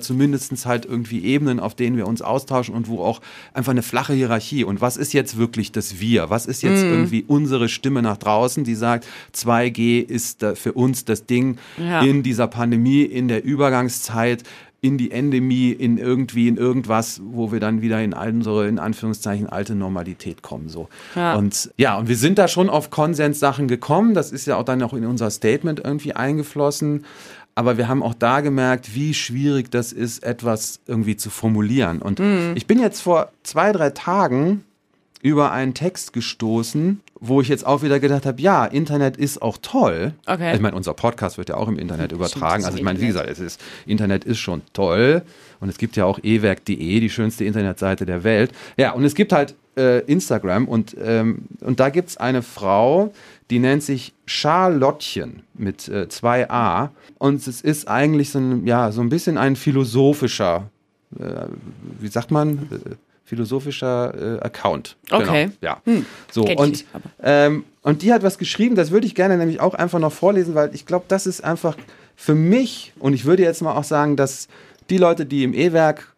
[0.66, 3.20] halt irgendwie Ebenen, auf denen wir uns austauschen und wo auch
[3.52, 4.64] einfach eine flache Hierarchie.
[4.64, 6.30] Und was ist jetzt wirklich das Wir?
[6.30, 6.92] Was ist jetzt mm.
[6.92, 12.02] irgendwie unsere Stimme nach draußen, die sagt, 2G ist für uns das Ding ja.
[12.02, 14.44] in dieser Pandemie, in der Übergangszeit
[14.84, 19.48] in die Endemie, in irgendwie, in irgendwas, wo wir dann wieder in unsere, in Anführungszeichen,
[19.48, 20.68] alte Normalität kommen.
[20.68, 20.90] So.
[21.14, 21.36] Ja.
[21.36, 24.12] Und ja, und wir sind da schon auf Konsenssachen gekommen.
[24.12, 27.06] Das ist ja auch dann auch in unser Statement irgendwie eingeflossen.
[27.54, 32.02] Aber wir haben auch da gemerkt, wie schwierig das ist, etwas irgendwie zu formulieren.
[32.02, 32.52] Und mhm.
[32.56, 34.64] ich bin jetzt vor zwei, drei Tagen
[35.22, 39.56] über einen Text gestoßen, wo ich jetzt auch wieder gedacht habe, ja, Internet ist auch
[39.62, 40.12] toll.
[40.26, 40.44] Okay.
[40.44, 42.64] Also ich meine, unser Podcast wird ja auch im Internet übertragen.
[42.64, 45.22] Also ich meine, wie gesagt, es ist, Internet ist schon toll.
[45.60, 48.52] Und es gibt ja auch ewerk.de, die schönste Internetseite der Welt.
[48.76, 53.12] Ja, und es gibt halt äh, Instagram und, ähm, und da gibt es eine Frau,
[53.50, 56.90] die nennt sich Charlottchen mit äh, zwei A.
[57.18, 60.70] Und es ist eigentlich so ein, ja, so ein bisschen ein philosophischer,
[61.18, 61.46] äh,
[62.00, 62.68] wie sagt man?
[62.70, 62.94] Äh,
[63.26, 64.96] philosophischer äh, Account.
[65.08, 65.44] Genau, okay.
[65.44, 65.80] Genau, ja.
[65.84, 66.06] Hm.
[66.30, 66.84] So, und,
[67.22, 70.54] ähm, und die hat was geschrieben, das würde ich gerne nämlich auch einfach noch vorlesen,
[70.54, 71.76] weil ich glaube, das ist einfach
[72.16, 74.48] für mich, und ich würde jetzt mal auch sagen, dass
[74.90, 76.13] die Leute, die im E-Werk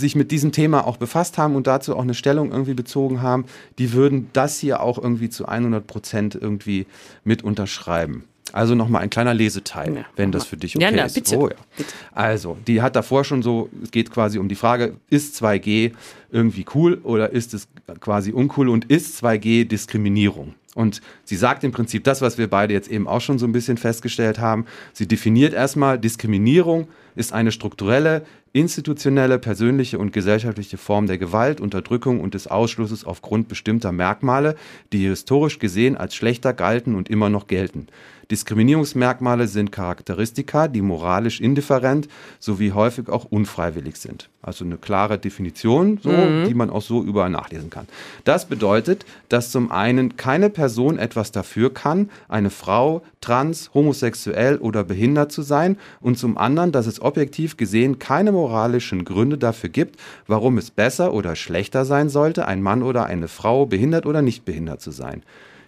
[0.00, 3.44] sich mit diesem Thema auch befasst haben und dazu auch eine Stellung irgendwie bezogen haben,
[3.78, 6.86] die würden das hier auch irgendwie zu 100 Prozent irgendwie
[7.24, 8.24] mit unterschreiben.
[8.52, 11.14] Also nochmal ein kleiner Leseteil, ja, wenn das für dich okay ja, na, ist.
[11.14, 11.38] Bitte.
[11.38, 11.54] Oh, ja.
[11.76, 11.92] bitte.
[12.12, 15.92] Also, die hat davor schon so, es geht quasi um die Frage, ist 2G
[16.32, 17.68] irgendwie cool oder ist es
[18.00, 20.54] quasi uncool und ist 2G Diskriminierung?
[20.74, 23.52] Und sie sagt im Prinzip das, was wir beide jetzt eben auch schon so ein
[23.52, 24.66] bisschen festgestellt haben.
[24.92, 32.20] Sie definiert erstmal, Diskriminierung ist eine strukturelle, institutionelle, persönliche und gesellschaftliche Form der Gewalt, Unterdrückung
[32.20, 34.56] und des Ausschlusses aufgrund bestimmter Merkmale,
[34.92, 37.86] die historisch gesehen als schlechter galten und immer noch gelten.
[38.30, 44.30] Diskriminierungsmerkmale sind Charakteristika, die moralisch indifferent sowie häufig auch unfreiwillig sind.
[44.42, 46.46] Also eine klare Definition, so, mhm.
[46.46, 47.86] die man auch so überall nachlesen kann.
[48.24, 54.84] Das bedeutet, dass zum einen keine Person etwas dafür kann, eine Frau, trans, homosexuell oder
[54.84, 60.00] behindert zu sein und zum anderen, dass es objektiv gesehen keine moralischen Gründe dafür gibt,
[60.26, 64.44] warum es besser oder schlechter sein sollte, ein Mann oder eine Frau behindert oder nicht
[64.44, 65.22] behindert zu sein.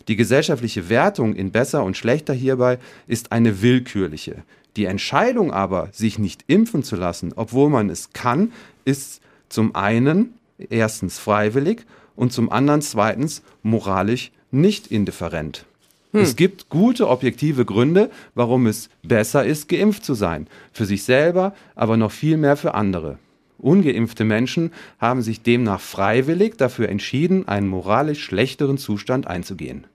[0.09, 4.43] Die gesellschaftliche Wertung in besser und schlechter hierbei ist eine willkürliche.
[4.77, 8.53] Die Entscheidung aber, sich nicht impfen zu lassen, obwohl man es kann,
[8.85, 10.35] ist zum einen
[10.71, 11.85] erstens freiwillig
[12.17, 15.67] und zum anderen zweitens moralisch nicht indifferent.
[16.13, 16.21] Hm.
[16.21, 20.47] Es gibt gute objektive Gründe, warum es besser ist, geimpft zu sein.
[20.73, 23.19] Für sich selber, aber noch viel mehr für andere.
[23.59, 29.87] Ungeimpfte Menschen haben sich demnach freiwillig dafür entschieden, einen moralisch schlechteren Zustand einzugehen.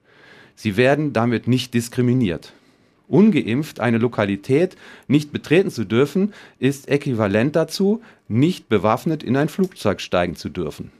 [0.60, 2.52] Sie werden damit nicht diskriminiert.
[3.06, 10.00] Ungeimpft eine Lokalität nicht betreten zu dürfen, ist äquivalent dazu, nicht bewaffnet in ein Flugzeug
[10.00, 10.90] steigen zu dürfen.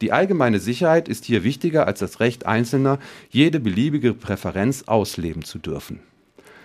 [0.00, 2.98] Die allgemeine Sicherheit ist hier wichtiger als das Recht Einzelner,
[3.30, 6.00] jede beliebige Präferenz ausleben zu dürfen.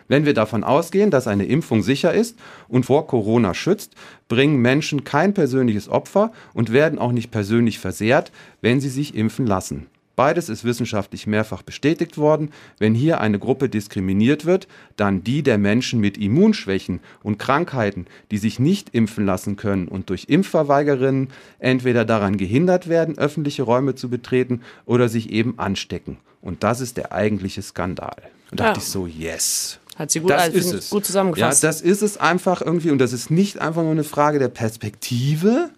[0.08, 3.93] Wenn wir davon ausgehen, dass eine Impfung sicher ist und vor Corona schützt,
[4.27, 9.45] bringen Menschen kein persönliches Opfer und werden auch nicht persönlich versehrt, wenn sie sich impfen
[9.45, 9.86] lassen.
[10.21, 12.51] Beides ist wissenschaftlich mehrfach bestätigt worden.
[12.77, 18.38] Wenn hier eine Gruppe diskriminiert wird, dann die der Menschen mit Immunschwächen und Krankheiten, die
[18.38, 24.12] sich nicht impfen lassen können und durch Impfverweigerinnen entweder daran gehindert werden, öffentliche Räume zu
[24.12, 26.17] betreten oder sich eben anstecken.
[26.39, 28.21] Und das ist der eigentliche Skandal.
[28.51, 28.69] Und da ja.
[28.73, 29.79] dachte ich so, yes.
[29.95, 30.89] Hat sie gut, das ist es.
[30.91, 31.63] gut zusammengefasst.
[31.63, 32.91] Ja, das ist es einfach irgendwie.
[32.91, 35.71] Und das ist nicht einfach nur eine Frage der Perspektive,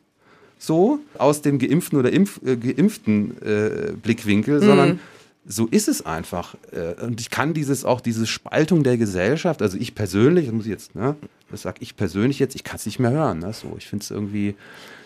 [0.63, 4.65] so aus dem geimpften oder impf, äh, geimpften äh, Blickwinkel, mhm.
[4.65, 4.99] sondern
[5.45, 6.55] so ist es einfach.
[6.71, 10.65] Äh, und ich kann dieses auch, diese Spaltung der Gesellschaft, also ich persönlich, das muss
[10.65, 11.15] ich jetzt, ne,
[11.51, 13.39] das sag ich persönlich jetzt, ich kann es nicht mehr hören.
[13.39, 14.55] Ne, so, ich finde es irgendwie,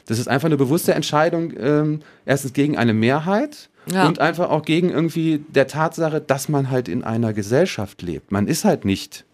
[0.06, 4.08] das ist einfach eine bewusste Entscheidung, ähm, erstens gegen eine Mehrheit ja.
[4.08, 8.32] und einfach auch gegen irgendwie der Tatsache, dass man halt in einer Gesellschaft lebt.
[8.32, 9.26] Man ist halt nicht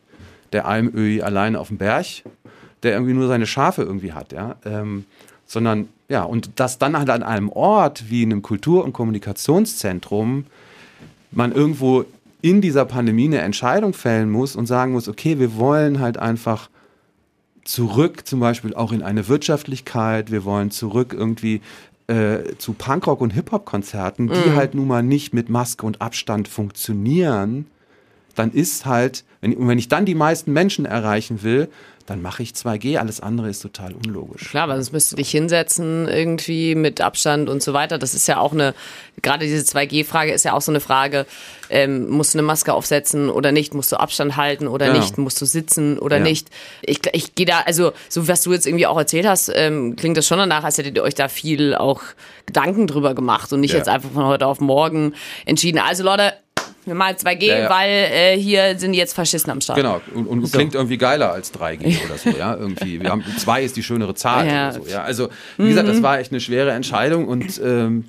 [0.54, 2.06] der Almöhi alleine auf dem Berg,
[2.84, 4.56] der irgendwie nur seine Schafe irgendwie hat, ja.
[4.64, 5.04] Ähm,
[5.54, 10.46] sondern ja, und dass dann halt an einem Ort wie einem Kultur- und Kommunikationszentrum
[11.32, 12.06] man irgendwo
[12.42, 16.70] in dieser Pandemie eine Entscheidung fällen muss und sagen muss, okay, wir wollen halt einfach
[17.64, 21.62] zurück, zum Beispiel auch in eine Wirtschaftlichkeit, wir wollen zurück irgendwie
[22.08, 24.56] äh, zu Punkrock- und Hip-Hop-Konzerten, die mm.
[24.56, 27.66] halt nun mal nicht mit Maske und Abstand funktionieren,
[28.36, 31.70] dann ist halt, wenn, wenn ich dann die meisten Menschen erreichen will,
[32.06, 34.50] dann mache ich 2G, alles andere ist total unlogisch.
[34.50, 37.98] Klar, aber sonst müsste dich hinsetzen irgendwie mit Abstand und so weiter.
[37.98, 38.74] Das ist ja auch eine,
[39.22, 41.26] gerade diese 2G-Frage ist ja auch so eine Frage,
[41.70, 44.94] ähm, musst du eine Maske aufsetzen oder nicht, musst du Abstand halten oder ja.
[44.94, 46.24] nicht, musst du sitzen oder ja.
[46.24, 46.50] nicht.
[46.82, 50.18] Ich, ich gehe da, also so was du jetzt irgendwie auch erzählt hast, ähm, klingt
[50.18, 52.02] das schon danach, als hättet ihr euch da viel auch
[52.46, 53.78] Gedanken drüber gemacht und nicht ja.
[53.78, 55.14] jetzt einfach von heute auf morgen
[55.46, 55.80] entschieden.
[55.80, 56.34] Also Leute,
[56.86, 57.70] machen 2G, ja, ja.
[57.70, 59.78] weil äh, hier sind jetzt Faschisten am Start.
[59.78, 60.58] Genau, und, und so.
[60.58, 62.56] klingt irgendwie geiler als 3G oder so, ja.
[62.56, 63.02] Irgendwie.
[63.02, 64.72] Wir haben 2 ist die schönere Zahl ja.
[64.72, 65.04] so, ja.
[65.04, 66.04] Also, wie gesagt, das mhm.
[66.04, 68.06] war echt eine schwere Entscheidung und ähm,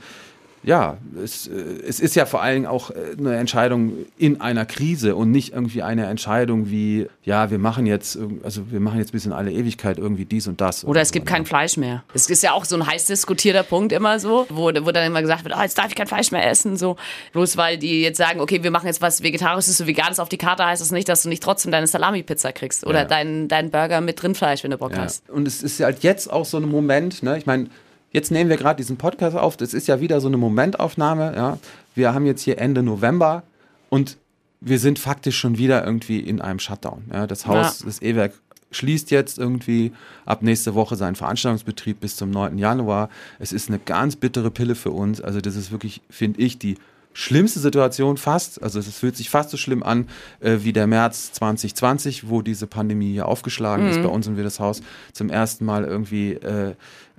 [0.64, 1.52] ja, es, äh,
[1.86, 5.52] es ist ja vor allen Dingen auch äh, eine Entscheidung in einer Krise und nicht
[5.52, 9.52] irgendwie eine Entscheidung wie, ja, wir machen jetzt, also wir machen jetzt bis in alle
[9.52, 10.84] Ewigkeit irgendwie dies und das.
[10.84, 12.04] Oder es gibt kein Fleisch mehr.
[12.14, 15.20] Es ist ja auch so ein heiß diskutierter Punkt immer so, wo, wo dann immer
[15.20, 16.96] gesagt wird, oh, jetzt darf ich kein Fleisch mehr essen, so.
[17.32, 20.38] Bloß weil die jetzt sagen, okay, wir machen jetzt was Vegetarisches und Veganes auf die
[20.38, 23.04] Karte, heißt das nicht, dass du nicht trotzdem deine Salami-Pizza kriegst oder ja.
[23.04, 25.02] deinen, deinen Burger mit Rindfleisch, wenn du Bock ja.
[25.02, 25.28] hast.
[25.28, 27.68] Und es ist halt jetzt auch so ein Moment, ne, ich meine,
[28.14, 29.56] Jetzt nehmen wir gerade diesen Podcast auf.
[29.56, 31.34] Das ist ja wieder so eine Momentaufnahme.
[31.34, 31.58] Ja.
[31.96, 33.42] Wir haben jetzt hier Ende November
[33.90, 34.18] und
[34.60, 37.02] wir sind faktisch schon wieder irgendwie in einem Shutdown.
[37.12, 37.26] Ja.
[37.26, 37.86] Das Haus, ja.
[37.86, 38.32] das E-Werk
[38.70, 39.92] schließt jetzt irgendwie
[40.26, 42.56] ab nächste Woche seinen Veranstaltungsbetrieb bis zum 9.
[42.56, 43.08] Januar.
[43.40, 45.20] Es ist eine ganz bittere Pille für uns.
[45.20, 46.76] Also das ist wirklich, finde ich, die
[47.14, 48.62] schlimmste Situation fast.
[48.62, 50.08] Also es fühlt sich fast so schlimm an
[50.40, 53.90] äh, wie der März 2020, wo diese Pandemie hier aufgeschlagen mhm.
[53.90, 54.02] ist.
[54.02, 56.74] Bei uns sind wir das Haus zum ersten Mal irgendwie äh,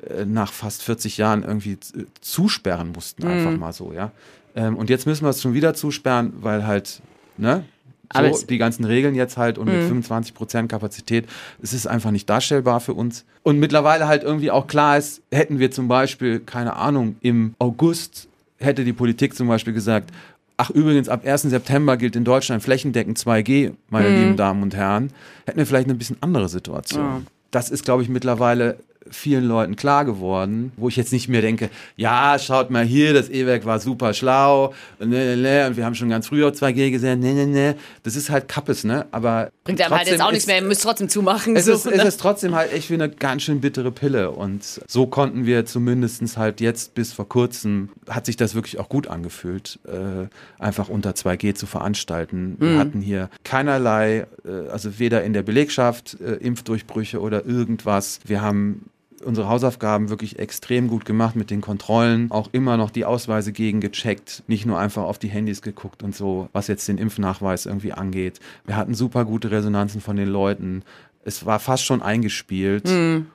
[0.08, 3.32] äh nach fast 40 Jahren irgendwie äh, zusperren mussten, mhm.
[3.32, 4.12] einfach mal so, ja.
[4.56, 7.02] Ähm, und jetzt müssen wir es schon wieder zusperren, weil halt,
[7.38, 7.66] ne?
[8.14, 10.38] So, die ganzen Regeln jetzt halt und mit 25 mhm.
[10.38, 11.26] Prozent Kapazität,
[11.62, 13.26] es ist einfach nicht darstellbar für uns.
[13.42, 18.28] Und mittlerweile halt irgendwie auch klar ist, hätten wir zum Beispiel, keine Ahnung, im August
[18.60, 20.12] hätte die Politik zum Beispiel gesagt,
[20.58, 21.44] ach übrigens, ab 1.
[21.44, 24.16] September gilt in Deutschland flächendeckend 2G, meine mhm.
[24.16, 25.12] lieben Damen und Herren,
[25.46, 27.04] hätten wir vielleicht eine bisschen andere Situation.
[27.04, 27.22] Ja.
[27.52, 28.78] Das ist, glaube ich, mittlerweile
[29.10, 33.30] vielen Leuten klar geworden, wo ich jetzt nicht mehr denke, ja, schaut mal hier, das
[33.30, 36.54] E-Werk war super schlau und, ne, ne, ne, und wir haben schon ganz früh auf
[36.54, 37.76] 2G gesehen, ne, ne, ne.
[38.04, 39.06] Das ist halt Kappes, ne?
[39.12, 41.56] Aber bringt einem halt jetzt auch nichts mehr, ihr müsst trotzdem zumachen.
[41.56, 41.94] Es, so, ist, ne?
[41.94, 45.66] es ist trotzdem halt echt wie eine ganz schön bittere Pille und so konnten wir
[45.66, 50.90] zumindest halt jetzt bis vor kurzem, hat sich das wirklich auch gut angefühlt, äh, einfach
[50.90, 52.56] unter 2G zu veranstalten.
[52.60, 52.80] Wir mhm.
[52.80, 58.20] hatten hier keinerlei, äh, also weder in der Belegschaft äh, Impfdurchbrüche oder irgendwas.
[58.26, 58.90] Wir haben
[59.24, 64.44] unsere Hausaufgaben wirklich extrem gut gemacht mit den Kontrollen, auch immer noch die Ausweise gegengecheckt,
[64.48, 68.40] nicht nur einfach auf die Handys geguckt und so, was jetzt den Impfnachweis irgendwie angeht.
[68.66, 70.84] Wir hatten super gute Resonanzen von den Leuten.
[71.24, 72.88] Es war fast schon eingespielt.
[72.88, 73.28] Mhm.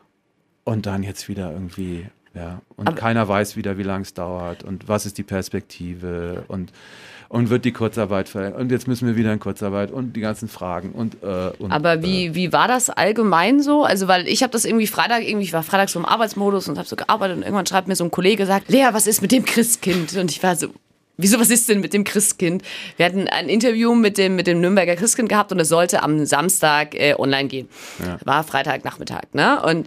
[0.65, 2.61] Und dann jetzt wieder irgendwie, ja.
[2.77, 6.73] Und Aber keiner weiß wieder, wie lange es dauert und was ist die Perspektive und
[7.31, 8.59] und wird die Kurzarbeit verlängert.
[8.59, 12.03] Und jetzt müssen wir wieder in Kurzarbeit und die ganzen Fragen und, äh, und Aber
[12.03, 13.85] wie, äh, wie war das allgemein so?
[13.85, 16.77] Also, weil ich habe das irgendwie Freitag, irgendwie, ich war Freitag so im Arbeitsmodus und
[16.77, 19.31] habe so gearbeitet und irgendwann schreibt mir so ein Kollege, sagt, Lea, was ist mit
[19.31, 20.17] dem Christkind?
[20.17, 20.69] Und ich war so,
[21.23, 22.63] Wieso, was ist denn mit dem Christkind?
[22.97, 26.25] Wir hatten ein Interview mit dem, mit dem Nürnberger Christkind gehabt und es sollte am
[26.25, 27.69] Samstag äh, online gehen.
[27.99, 28.19] Ja.
[28.25, 29.63] War Freitagnachmittag, ne?
[29.63, 29.87] Und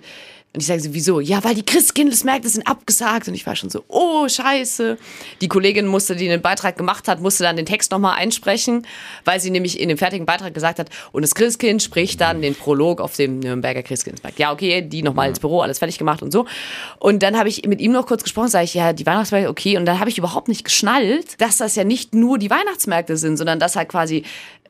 [0.53, 1.19] und ich sage so, wieso?
[1.19, 3.27] Ja, weil die Christkindlesmärkte sind abgesagt.
[3.27, 4.99] Und ich war schon so, oh, scheiße.
[5.41, 8.85] Die Kollegin musste, die den Beitrag gemacht hat, musste dann den Text nochmal einsprechen,
[9.25, 12.53] weil sie nämlich in dem fertigen Beitrag gesagt hat, und das Christkind spricht dann den
[12.53, 14.37] Prolog auf dem Nürnberger Christkindlesmarkt.
[14.37, 16.45] Ja, okay, die nochmal ins Büro, alles fertig gemacht und so.
[16.99, 19.77] Und dann habe ich mit ihm noch kurz gesprochen, sage ich, ja, die Weihnachtsmärkte, okay.
[19.77, 23.37] Und dann habe ich überhaupt nicht geschnallt, dass das ja nicht nur die Weihnachtsmärkte sind,
[23.37, 24.23] sondern dass halt quasi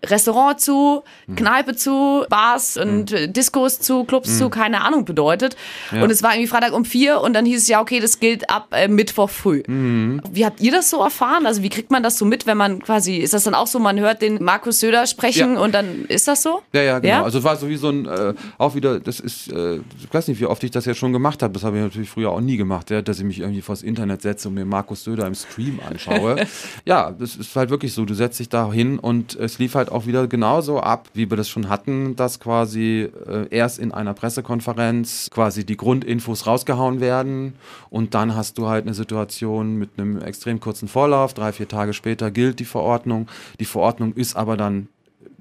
[0.06, 1.36] Restaurant zu, mhm.
[1.36, 3.34] Kneipe zu, Bars und mhm.
[3.34, 4.38] Diskos zu, Clubs mhm.
[4.38, 5.56] zu, keine Ahnung bedeutet.
[5.92, 6.04] Ja.
[6.04, 8.50] Und es war irgendwie Freitag um vier und dann hieß es ja, okay, das gilt
[8.50, 9.64] ab äh, Mittwoch früh.
[9.66, 10.22] Mhm.
[10.32, 11.46] Wie habt ihr das so erfahren?
[11.46, 13.80] Also wie kriegt man das so mit, wenn man quasi, ist das dann auch so,
[13.80, 15.60] man hört den Markus Söder sprechen ja.
[15.60, 16.62] und dann ist das so?
[16.74, 17.14] Ja, ja, genau.
[17.14, 17.24] Ja?
[17.24, 20.28] Also es war so wie so ein, äh, auch wieder, das ist, äh, ich weiß
[20.28, 22.42] nicht, wie oft ich das ja schon gemacht habe, das habe ich natürlich früher auch
[22.42, 25.80] nie gemacht, dass ich mich irgendwie vors Internet setze und mir Markus Söder im Stream
[25.88, 26.46] anschaue.
[26.86, 29.90] ja, das ist halt wirklich so, du setzt dich da hin und es lief halt
[29.94, 33.92] auch wieder genauso so ab, wie wir das schon hatten, dass quasi äh, erst in
[33.92, 37.54] einer Pressekonferenz quasi die Grundinfos rausgehauen werden
[37.90, 41.34] und dann hast du halt eine Situation mit einem extrem kurzen Vorlauf.
[41.34, 43.28] Drei, vier Tage später gilt die Verordnung.
[43.60, 44.88] Die Verordnung ist aber dann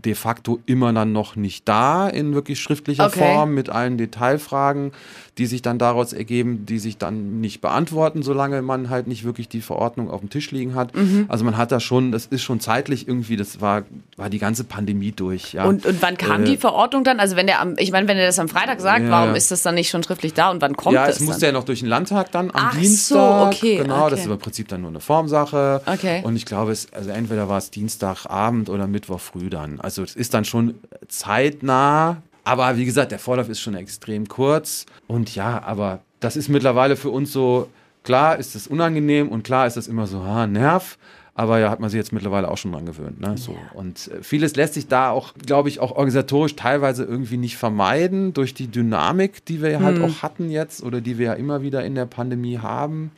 [0.04, 3.20] de facto immer dann noch nicht da in wirklich schriftlicher okay.
[3.20, 4.92] Form mit allen Detailfragen
[5.38, 9.49] die sich dann daraus ergeben, die sich dann nicht beantworten, solange man halt nicht wirklich
[9.49, 10.95] die Verordnung auf dem Tisch liegen hat.
[10.95, 11.25] Mhm.
[11.29, 13.85] Also man hat da schon, das ist schon zeitlich irgendwie, das war,
[14.18, 15.55] war die ganze Pandemie durch.
[15.55, 15.64] Ja.
[15.64, 17.18] Und, und wann kam äh, die Verordnung dann?
[17.18, 19.11] Also wenn der am, ich meine, wenn er das am Freitag sagt, ja.
[19.11, 21.18] warum ist das dann nicht schon schriftlich da und wann kommt ja, das?
[21.18, 23.14] Ja, es musste ja noch durch den Landtag dann am Ach Dienstag.
[23.16, 23.77] So, okay.
[23.79, 24.11] Genau, okay.
[24.11, 25.81] das ist im Prinzip dann nur eine Formsache.
[25.87, 26.21] Okay.
[26.25, 29.81] Und ich glaube, es, also entweder war es Dienstagabend oder Mittwoch früh dann.
[29.81, 30.75] Also es ist dann schon
[31.09, 34.87] zeitnah aber wie gesagt, der Vorlauf ist schon extrem kurz.
[35.07, 37.68] Und ja, aber das ist mittlerweile für uns so,
[38.02, 40.98] klar ist es unangenehm und klar ist das immer so, ha, Nerv.
[41.35, 43.18] Aber ja, hat man sich jetzt mittlerweile auch schon dran gewöhnt.
[43.18, 43.38] Ne?
[43.38, 43.57] So.
[43.72, 48.35] Und äh, vieles lässt sich da auch, glaube ich, auch organisatorisch teilweise irgendwie nicht vermeiden
[48.35, 50.05] durch die Dynamik, die wir ja halt hm.
[50.05, 53.12] auch hatten jetzt oder die wir ja immer wieder in der Pandemie haben.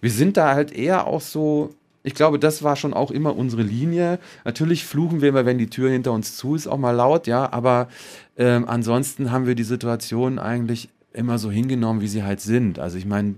[0.00, 1.70] Wir sind da halt eher auch so
[2.02, 4.18] ich glaube, das war schon auch immer unsere Linie.
[4.44, 7.52] Natürlich fluchen wir immer, wenn die Tür hinter uns zu ist, auch mal laut, ja,
[7.52, 7.88] aber
[8.38, 12.78] ähm, ansonsten haben wir die Situation eigentlich immer so hingenommen, wie sie halt sind.
[12.78, 13.34] Also ich meine,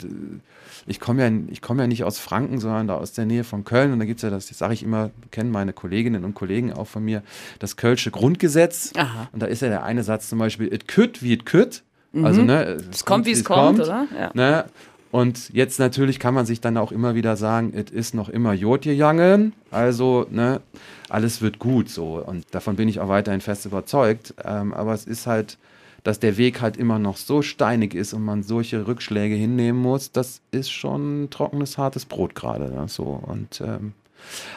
[0.87, 3.93] ich komme ja, ich ja nicht aus Franken, sondern da aus der Nähe von Köln.
[3.93, 6.73] Und da gibt es ja das, das sage ich immer, kennen meine Kolleginnen und Kollegen
[6.73, 7.23] auch von mir,
[7.59, 8.93] das Kölsche Grundgesetz.
[8.97, 9.29] Aha.
[9.33, 11.83] Und da ist ja der eine Satz zum Beispiel, it could wie it could.
[12.13, 12.25] Mhm.
[12.25, 14.07] Also, ne, es kommt, wie es kommt, kommt, oder?
[14.19, 14.31] Ja.
[14.35, 14.65] Ne?
[15.13, 18.55] Und jetzt natürlich kann man sich dann auch immer wieder sagen, es ist noch immer
[18.55, 20.63] Jodjejangen, also ne,
[21.11, 22.15] alles wird gut so.
[22.25, 24.33] Und davon bin ich auch weiterhin fest überzeugt.
[24.43, 25.59] Ähm, aber es ist halt,
[26.03, 30.13] dass der Weg halt immer noch so steinig ist und man solche Rückschläge hinnehmen muss,
[30.13, 32.71] das ist schon trockenes, hartes Brot gerade.
[32.71, 33.23] Ne, so.
[33.27, 33.93] Und ähm,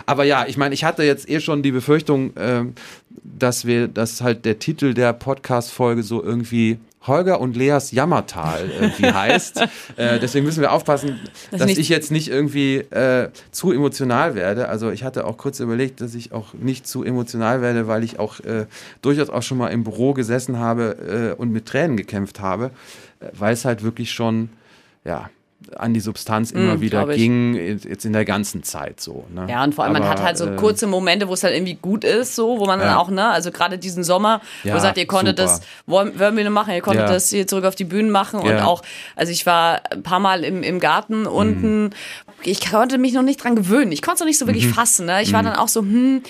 [0.06, 2.76] aber ja, ich meine, ich hatte jetzt eh schon die Befürchtung, ähm,
[3.10, 9.06] dass wir, dass halt der Titel der Podcast-Folge so irgendwie Holger und Leas Jammertal irgendwie
[9.12, 9.62] heißt.
[9.96, 11.20] Äh, deswegen müssen wir aufpassen,
[11.52, 14.70] das dass ich jetzt nicht irgendwie äh, zu emotional werde.
[14.70, 18.20] Also ich hatte auch kurz überlegt, dass ich auch nicht zu emotional werde, weil ich
[18.20, 18.66] auch äh,
[19.02, 22.72] durchaus auch schon mal im Büro gesessen habe äh, und mit Tränen gekämpft habe,
[23.20, 24.50] äh, weil es halt wirklich schon,
[25.04, 25.30] ja,
[25.76, 29.26] an die Substanz immer mm, wieder ging, jetzt in der ganzen Zeit so.
[29.34, 29.48] Ne?
[29.50, 31.54] Ja, und vor allem, Aber, man hat halt so äh, kurze Momente, wo es halt
[31.54, 32.88] irgendwie gut ist, so, wo man ja.
[32.88, 35.62] dann auch, ne, also gerade diesen Sommer, ja, wo ihr sagt, ihr konntet super.
[35.88, 37.14] das, wir machen, ihr konntet ja.
[37.14, 38.82] das hier zurück auf die Bühnen machen und auch,
[39.16, 41.28] also ich war ein paar Mal im, im Garten mhm.
[41.28, 41.90] unten,
[42.44, 44.74] ich konnte mich noch nicht dran gewöhnen, ich konnte es noch nicht so wirklich mhm.
[44.74, 45.22] fassen, ne?
[45.22, 45.48] ich war mhm.
[45.48, 46.22] dann auch so, hm,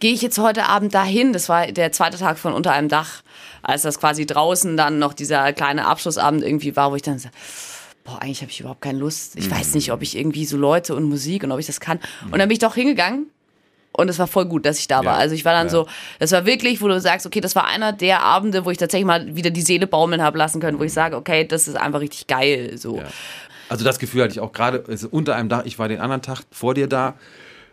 [0.00, 3.22] gehe ich jetzt heute Abend dahin, das war der zweite Tag von Unter einem Dach,
[3.62, 7.28] als das quasi draußen dann noch dieser kleine Abschlussabend irgendwie war, wo ich dann so,
[8.06, 9.36] boah, eigentlich habe ich überhaupt keine Lust.
[9.36, 9.56] Ich mhm.
[9.56, 11.98] weiß nicht, ob ich irgendwie so Leute und Musik und ob ich das kann.
[12.24, 13.26] Und dann bin ich doch hingegangen
[13.92, 15.16] und es war voll gut, dass ich da war.
[15.16, 15.70] Also ich war dann ja.
[15.70, 15.86] so,
[16.18, 19.06] das war wirklich, wo du sagst, okay, das war einer der Abende, wo ich tatsächlich
[19.06, 22.00] mal wieder die Seele baumeln habe lassen können, wo ich sage, okay, das ist einfach
[22.00, 22.76] richtig geil.
[22.76, 22.98] So.
[22.98, 23.04] Ja.
[23.68, 25.62] Also das Gefühl hatte ich auch gerade also unter einem Dach.
[25.64, 27.14] Ich war den anderen Tag vor dir da.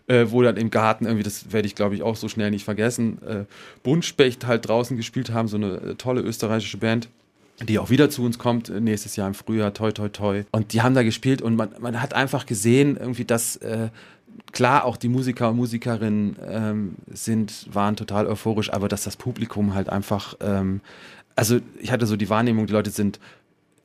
[0.05, 2.65] Äh, wo dann im Garten irgendwie, das werde ich glaube ich auch so schnell nicht
[2.65, 3.45] vergessen, äh,
[3.83, 7.07] Buntspecht halt draußen gespielt haben, so eine äh, tolle österreichische Band.
[7.61, 10.43] Die auch wieder zu uns kommt äh, nächstes Jahr im Frühjahr, toi, toi, toi.
[10.51, 13.89] Und die haben da gespielt und man, man hat einfach gesehen, irgendwie, dass äh,
[14.51, 19.73] klar auch die Musiker und Musikerinnen ähm, sind, waren total euphorisch, aber dass das Publikum
[19.73, 20.81] halt einfach, ähm,
[21.35, 23.19] also ich hatte so die Wahrnehmung, die Leute sind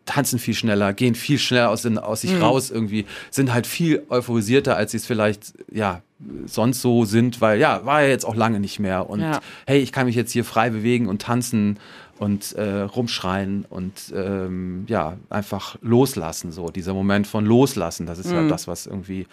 [0.08, 2.42] tanzen viel schneller, gehen viel schneller aus, aus sich mhm.
[2.42, 6.02] raus irgendwie, sind halt viel euphorisierter, als sie es vielleicht, ja,
[6.46, 9.40] sonst so sind, weil ja, war ja jetzt auch lange nicht mehr und ja.
[9.66, 11.78] hey, ich kann mich jetzt hier frei bewegen und tanzen
[12.18, 18.30] und äh, rumschreien und ähm, ja, einfach loslassen, so dieser Moment von loslassen, das ist
[18.30, 18.34] mhm.
[18.34, 19.26] ja das, was irgendwie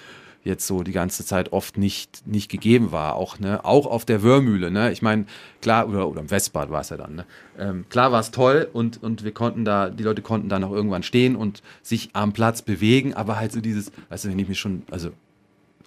[0.46, 3.16] jetzt so die ganze Zeit oft nicht, nicht gegeben war.
[3.16, 4.70] Auch, ne, auch auf der Wörmühle.
[4.70, 4.92] Ne?
[4.92, 5.26] Ich meine,
[5.60, 7.16] klar, oder, oder im Westbad war es ja dann.
[7.16, 7.26] Ne?
[7.58, 10.72] Ähm, klar war es toll und, und wir konnten da, die Leute konnten da noch
[10.72, 14.48] irgendwann stehen und sich am Platz bewegen, aber halt so dieses, weißt du, wenn ich
[14.48, 15.10] mich schon, also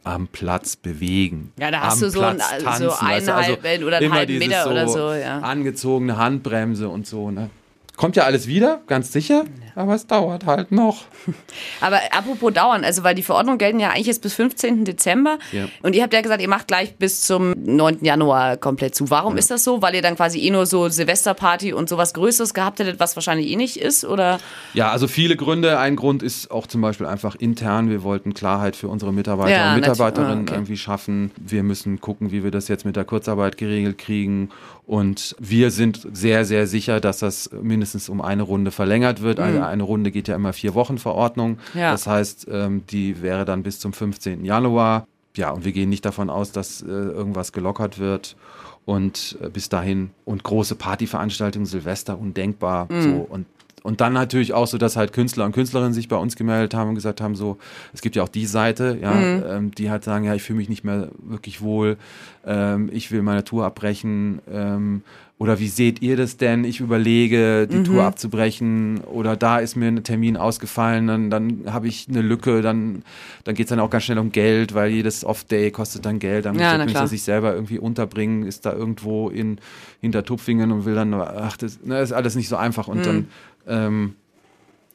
[0.09, 1.53] am Platz bewegen.
[1.59, 3.53] Ja, da hast du so, ein, tanzen, so einen also
[3.87, 5.13] oder einen halben Meter so oder so.
[5.13, 5.41] Ja.
[5.41, 7.31] Angezogene Handbremse und so.
[7.31, 7.51] Ne?
[7.99, 9.45] Kommt ja alles wieder, ganz sicher,
[9.75, 11.03] aber es dauert halt noch.
[11.81, 14.85] Aber apropos dauern, also weil die Verordnungen gelten ja eigentlich jetzt bis 15.
[14.85, 15.67] Dezember ja.
[15.83, 18.05] und ihr habt ja gesagt, ihr macht gleich bis zum 9.
[18.05, 19.11] Januar komplett zu.
[19.11, 19.41] Warum ja.
[19.41, 19.83] ist das so?
[19.83, 23.49] Weil ihr dann quasi eh nur so Silvesterparty und sowas Größeres gehabt hättet, was wahrscheinlich
[23.49, 24.39] eh nicht ist, oder?
[24.75, 25.81] Ja, also viele Gründe.
[25.81, 27.91] Ein Grund ist auch zum Beispiel einfach intern.
[27.91, 30.55] Wir wollten Klarheit für unsere Mitarbeiter und Mitarbeiterinnen ah, okay.
[30.55, 31.33] irgendwie schaffen.
[31.37, 34.51] Wir müssen gucken, wie wir das jetzt mit der Kurzarbeit geregelt kriegen
[34.89, 39.39] und wir sind sehr, sehr sicher, dass das mindestens um eine Runde verlängert wird.
[39.39, 39.45] Mhm.
[39.45, 41.59] Eine, eine, Runde geht ja immer vier Wochen Verordnung.
[41.75, 41.91] Ja.
[41.93, 44.45] Das heißt, ähm, die wäre dann bis zum 15.
[44.45, 45.07] Januar.
[45.37, 48.37] Ja, und wir gehen nicht davon aus, dass äh, irgendwas gelockert wird.
[48.85, 52.87] Und äh, bis dahin und große Partyveranstaltungen, Silvester undenkbar.
[52.91, 53.03] Mhm.
[53.03, 53.27] So.
[53.29, 53.47] Und
[53.83, 56.91] und dann natürlich auch so, dass halt Künstler und Künstlerinnen sich bei uns gemeldet haben
[56.91, 57.59] und gesagt haben, so,
[57.93, 59.45] es gibt ja auch die Seite, ja, mhm.
[59.49, 61.97] ähm, die halt sagen, ja, ich fühle mich nicht mehr wirklich wohl,
[62.45, 65.03] ähm, ich will meine Tour abbrechen, ähm,
[65.39, 66.65] oder wie seht ihr das denn?
[66.65, 67.85] Ich überlege, die mhm.
[67.85, 72.61] Tour abzubrechen oder da ist mir ein Termin ausgefallen, dann, dann habe ich eine Lücke,
[72.61, 73.05] dann,
[73.45, 76.45] dann geht es dann auch ganz schnell um Geld, weil jedes Off-Day kostet dann Geld,
[76.45, 79.59] dann ja, muss ich sich selber irgendwie unterbringen, ist da irgendwo in
[80.01, 83.05] hinter Tupfingen und will dann, ach, das, ne, ist alles nicht so einfach und mhm.
[83.05, 83.29] dann
[83.69, 84.15] ähm,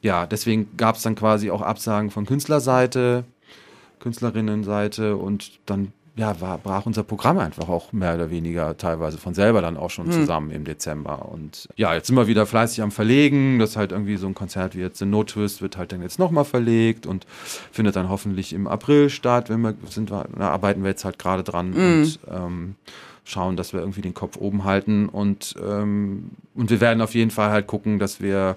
[0.04, 3.24] ja, deswegen gab es dann quasi auch Absagen von Künstlerseite,
[4.00, 9.34] Künstlerinnenseite und dann ja, war, brach unser Programm einfach auch mehr oder weniger teilweise von
[9.34, 10.12] selber dann auch schon hm.
[10.12, 11.28] zusammen im Dezember.
[11.28, 13.58] Und ja, jetzt sind wir wieder fleißig am Verlegen.
[13.58, 16.02] Das ist halt irgendwie so ein Konzert wie jetzt The No Twist wird halt dann
[16.02, 17.26] jetzt nochmal verlegt und
[17.72, 19.50] findet dann hoffentlich im April statt.
[19.50, 21.76] Wenn wir sind, da arbeiten wir jetzt halt gerade dran mhm.
[21.76, 22.74] und ähm,
[23.24, 27.30] schauen, dass wir irgendwie den Kopf oben halten und, ähm, und wir werden auf jeden
[27.30, 28.56] Fall halt gucken, dass wir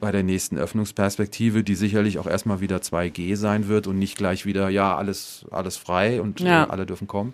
[0.00, 4.46] bei der nächsten Öffnungsperspektive, die sicherlich auch erstmal wieder 2G sein wird und nicht gleich
[4.46, 6.64] wieder, ja, alles, alles frei und ja.
[6.64, 7.32] äh, alle dürfen kommen.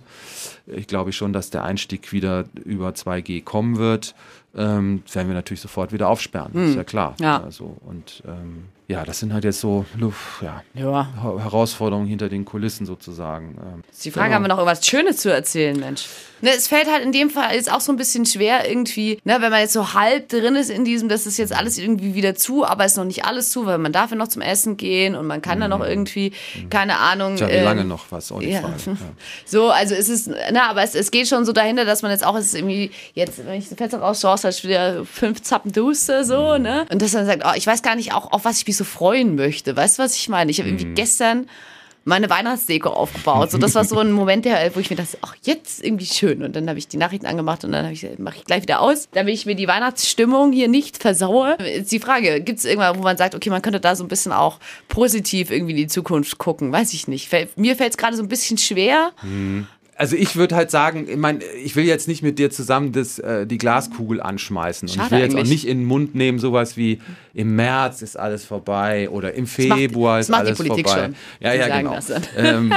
[0.67, 4.15] Ich glaube schon, dass der Einstieg wieder über 2G kommen wird.
[4.57, 6.71] Ähm, werden wir natürlich sofort wieder aufsperren, hm.
[6.71, 7.15] ist ja klar.
[7.21, 7.43] Ja.
[7.43, 9.87] Also, und ähm, ja, das sind halt jetzt so
[10.43, 11.09] ja, ja.
[11.23, 13.57] Herausforderungen hinter den Kulissen sozusagen.
[13.59, 14.35] Ähm, die Frage, genau.
[14.37, 16.05] haben wir noch irgendwas Schönes zu erzählen, Mensch?
[16.43, 19.39] Ne, es fällt halt in dem Fall jetzt auch so ein bisschen schwer irgendwie, ne,
[19.41, 22.35] wenn man jetzt so halb drin ist in diesem, das ist jetzt alles irgendwie wieder
[22.35, 24.77] zu, aber es ist noch nicht alles zu, weil man darf ja noch zum Essen
[24.77, 25.63] gehen und man kann mhm.
[25.63, 25.85] da noch mhm.
[25.87, 26.69] irgendwie, mhm.
[26.69, 27.37] keine Ahnung.
[27.37, 28.31] Tja, wie ähm, lange noch was?
[28.31, 28.61] Auch die ja.
[28.61, 28.75] Frage.
[28.85, 28.97] Ja.
[29.47, 32.27] So, also es ist, na, aber es, es geht schon so dahinter, dass man jetzt
[32.27, 35.73] auch, es ist irgendwie, jetzt, wenn ich das Fenster rausschaue, ist halt wieder fünf Zappen
[35.73, 36.63] Duster so, mhm.
[36.63, 36.87] ne?
[36.91, 38.85] Und dass man sagt, oh, ich weiß gar nicht auch, auf was ich mich so
[38.85, 39.77] freuen möchte.
[39.77, 40.51] Weißt du, was ich meine?
[40.51, 40.95] Ich habe irgendwie mhm.
[40.95, 41.47] gestern
[42.05, 43.51] meine Weihnachtsdeko aufgebaut.
[43.51, 46.43] So, das war so ein Moment, der, wo ich mir dachte, ach, jetzt irgendwie schön.
[46.43, 49.09] Und dann habe ich die Nachrichten angemacht und dann ich, mache ich gleich wieder aus,
[49.13, 51.57] damit ich mir die Weihnachtsstimmung hier nicht versaue.
[51.61, 54.09] Jetzt die Frage, gibt es irgendwann, wo man sagt, okay, man könnte da so ein
[54.09, 56.73] bisschen auch positiv irgendwie in die Zukunft gucken?
[56.73, 57.31] Weiß ich nicht.
[57.57, 59.13] Mir fällt es gerade so ein bisschen schwer.
[59.23, 59.67] Mhm
[59.97, 63.19] also ich würde halt sagen, ich meine, ich will jetzt nicht mit dir zusammen das,
[63.19, 64.89] äh, die Glaskugel anschmeißen.
[64.89, 65.47] Und Schade ich will jetzt eigentlich.
[65.47, 67.01] auch nicht in den Mund nehmen, sowas wie
[67.35, 70.83] im März ist alles vorbei oder im Februar macht, ist alles vorbei.
[70.87, 71.99] Schon, ja, ja, genau.
[72.37, 72.73] Ähm,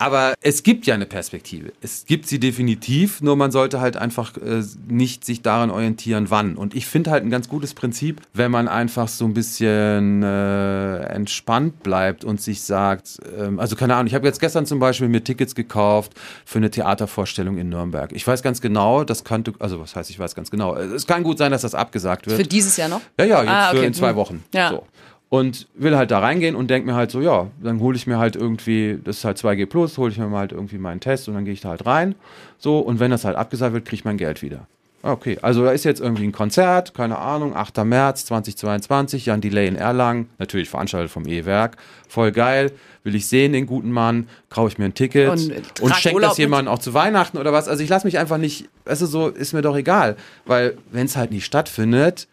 [0.00, 1.72] aber es gibt ja eine Perspektive.
[1.82, 6.56] Es gibt sie definitiv, nur man sollte halt einfach äh, nicht sich daran orientieren, wann.
[6.56, 11.00] Und ich finde halt ein ganz gutes Prinzip, wenn man einfach so ein bisschen äh,
[11.00, 15.08] entspannt bleibt und sich sagt, ähm, also keine Ahnung, ich habe jetzt gestern zum Beispiel
[15.08, 16.12] mir Tickets gekauft
[16.46, 18.12] für eine Theatervorstellung in Nürnberg.
[18.12, 21.22] Ich weiß ganz genau, das könnte, also was heißt, ich weiß ganz genau, es kann
[21.24, 22.38] gut sein, dass das abgesagt wird.
[22.40, 23.02] Für dieses Jahr noch?
[23.18, 23.78] Ja, ja, jetzt ah, okay.
[23.80, 24.16] für zwei hm.
[24.16, 24.44] Wochen.
[24.52, 24.70] Ja.
[24.70, 24.84] So
[25.30, 28.18] und will halt da reingehen und denke mir halt so, ja, dann hole ich mir
[28.18, 31.34] halt irgendwie, das ist halt 2G Plus, hole ich mir halt irgendwie meinen Test und
[31.34, 32.16] dann gehe ich da halt rein.
[32.58, 34.66] So, und wenn das halt abgesagt wird, kriege ich mein Geld wieder.
[35.02, 37.84] Okay, also da ist jetzt irgendwie ein Konzert, keine Ahnung, 8.
[37.84, 41.76] März 2022, Jan Delay in Erlangen, natürlich veranstaltet vom E-Werk,
[42.06, 42.72] voll geil,
[43.02, 46.36] will ich sehen, den guten Mann, kaufe ich mir ein Ticket und, und schenke das
[46.36, 47.66] jemandem auch zu Weihnachten oder was.
[47.66, 51.16] Also ich lasse mich einfach nicht, also so ist mir doch egal, weil wenn es
[51.16, 52.28] halt nicht stattfindet,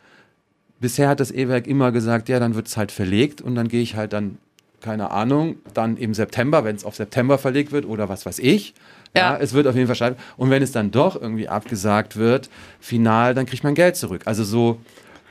[0.80, 3.82] bisher hat das E-Werk immer gesagt, ja, dann wird es halt verlegt und dann gehe
[3.82, 4.38] ich halt dann,
[4.82, 8.74] keine Ahnung, dann im September, wenn es auf September verlegt wird oder was weiß ich.
[9.16, 9.34] Ja.
[9.34, 9.38] ja.
[9.40, 10.20] es wird auf jeden Fall scheitern.
[10.38, 12.50] Und wenn es dann doch irgendwie abgesagt wird,
[12.80, 14.22] final, dann kriegt man Geld zurück.
[14.26, 14.80] Also so,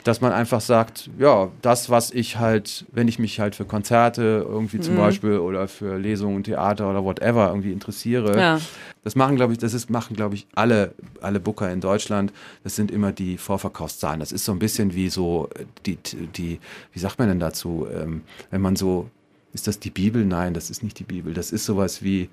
[0.06, 4.46] dass man einfach sagt, ja, das, was ich halt, wenn ich mich halt für Konzerte
[4.48, 4.98] irgendwie zum mhm.
[4.98, 8.60] Beispiel oder für Lesungen, Theater oder whatever irgendwie interessiere, ja.
[9.02, 12.32] das machen, glaube ich, das ist, machen, glaube ich, alle, alle Booker in Deutschland.
[12.62, 14.20] Das sind immer die Vorverkaufszahlen.
[14.20, 15.48] Das ist so ein bisschen wie so
[15.86, 15.98] die,
[16.36, 16.60] die,
[16.92, 19.10] wie sagt man denn dazu, ähm, wenn man so,
[19.54, 20.24] ist das die Bibel?
[20.24, 21.34] Nein, das ist nicht die Bibel.
[21.34, 22.28] Das ist sowas wie,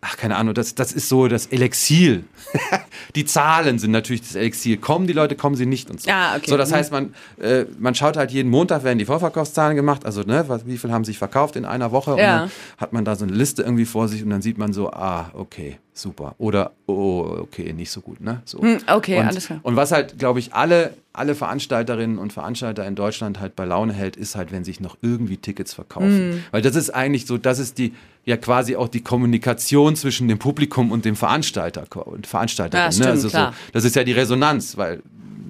[0.00, 2.22] ach, keine Ahnung, das, das ist so das Elixier.
[3.14, 4.80] die Zahlen sind natürlich das Elixier.
[4.80, 6.10] Kommen die Leute, kommen sie nicht und so.
[6.10, 6.50] Ah, okay.
[6.50, 6.74] So, das mhm.
[6.74, 10.78] heißt, man, äh, man schaut halt jeden Montag, werden die Vorverkaufszahlen gemacht, also ne, wie
[10.78, 12.16] viel haben sich verkauft in einer Woche ja.
[12.16, 14.72] und dann hat man da so eine Liste irgendwie vor sich und dann sieht man
[14.72, 16.34] so, ah, okay, super.
[16.38, 18.42] Oder, oh, okay, nicht so gut, ne?
[18.44, 18.60] So.
[18.60, 19.60] Hm, okay, und, alles klar.
[19.62, 23.92] Und was halt, glaube ich, alle, alle Veranstalterinnen und Veranstalter in Deutschland halt bei Laune
[23.92, 26.30] hält, ist halt, wenn sich noch irgendwie Tickets verkaufen.
[26.30, 26.44] Mhm.
[26.50, 27.94] Weil das ist eigentlich so, das ist die,
[28.24, 32.84] ja quasi auch die Kommunikation zwischen dem Publikum und dem Veranstalter und Veranstalterin.
[32.84, 33.12] Ja, stimmt, ne?
[33.12, 35.02] also so, das ist ja die Resonanz, weil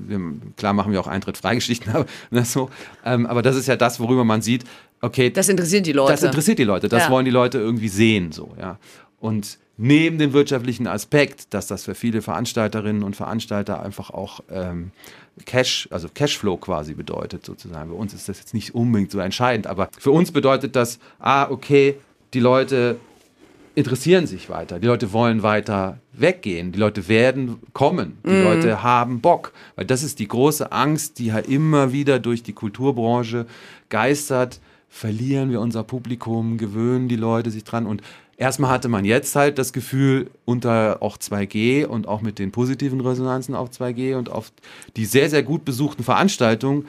[0.08, 0.20] wir,
[0.56, 2.70] klar machen wir auch Eintritt-Freigeschichten, aber, ne, so,
[3.04, 4.64] ähm, aber das ist ja das, worüber man sieht,
[5.00, 5.30] okay.
[5.30, 6.12] Das interessiert die Leute.
[6.12, 7.10] Das interessiert die Leute, das ja.
[7.10, 8.78] wollen die Leute irgendwie sehen, so, ja.
[9.20, 14.90] Und neben dem wirtschaftlichen Aspekt, dass das für viele Veranstalterinnen und Veranstalter einfach auch ähm,
[15.46, 17.90] Cash, also Cashflow quasi bedeutet sozusagen.
[17.90, 21.48] Bei uns ist das jetzt nicht unbedingt so entscheidend, aber für uns bedeutet das, ah,
[21.48, 21.94] okay,
[22.34, 22.96] die Leute
[23.76, 28.42] interessieren sich weiter, die Leute wollen weiter weggehen, die Leute werden kommen, die mm.
[28.42, 32.52] Leute haben Bock, weil das ist die große Angst, die halt immer wieder durch die
[32.52, 33.46] Kulturbranche
[33.88, 34.60] geistert.
[34.88, 38.02] Verlieren wir unser Publikum, gewöhnen die Leute sich dran und
[38.38, 43.00] erstmal hatte man jetzt halt das Gefühl, unter auch 2G und auch mit den positiven
[43.00, 44.50] Resonanzen auf 2G und auf
[44.96, 46.86] die sehr, sehr gut besuchten Veranstaltungen,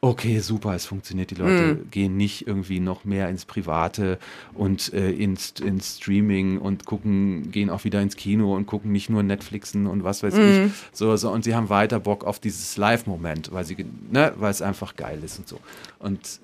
[0.00, 1.90] okay, super, es funktioniert, die Leute mm.
[1.90, 4.18] gehen nicht irgendwie noch mehr ins Private
[4.54, 9.10] und äh, ins, ins Streaming und gucken, gehen auch wieder ins Kino und gucken nicht
[9.10, 10.40] nur Netflixen und was weiß mm.
[10.40, 10.72] ich.
[10.92, 14.62] So, so, und sie haben weiter Bock auf dieses Live-Moment, weil sie, ne, weil es
[14.62, 15.58] einfach geil ist und so.
[15.98, 16.40] Und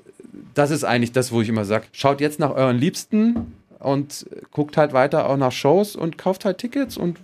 [0.55, 4.77] das ist eigentlich das, wo ich immer sage, schaut jetzt nach euren Liebsten und guckt
[4.77, 7.18] halt weiter auch nach Shows und kauft halt Tickets und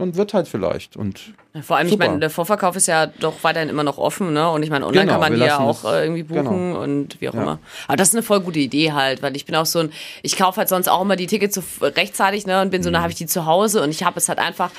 [0.00, 0.96] dann wird halt vielleicht.
[0.96, 2.04] Und Vor allem, super.
[2.04, 4.50] ich meine, der Vorverkauf ist ja doch weiterhin immer noch offen, ne?
[4.50, 6.82] Und ich meine, online genau, kann man die ja auch äh, irgendwie buchen genau.
[6.82, 7.42] und wie auch ja.
[7.42, 7.58] immer.
[7.86, 10.36] Aber das ist eine voll gute Idee halt, weil ich bin auch so ein, ich
[10.36, 12.62] kaufe halt sonst auch immer die Tickets so rechtzeitig, ne?
[12.62, 12.94] Und bin so, mhm.
[12.94, 14.70] dann habe ich die zu Hause und ich habe es halt einfach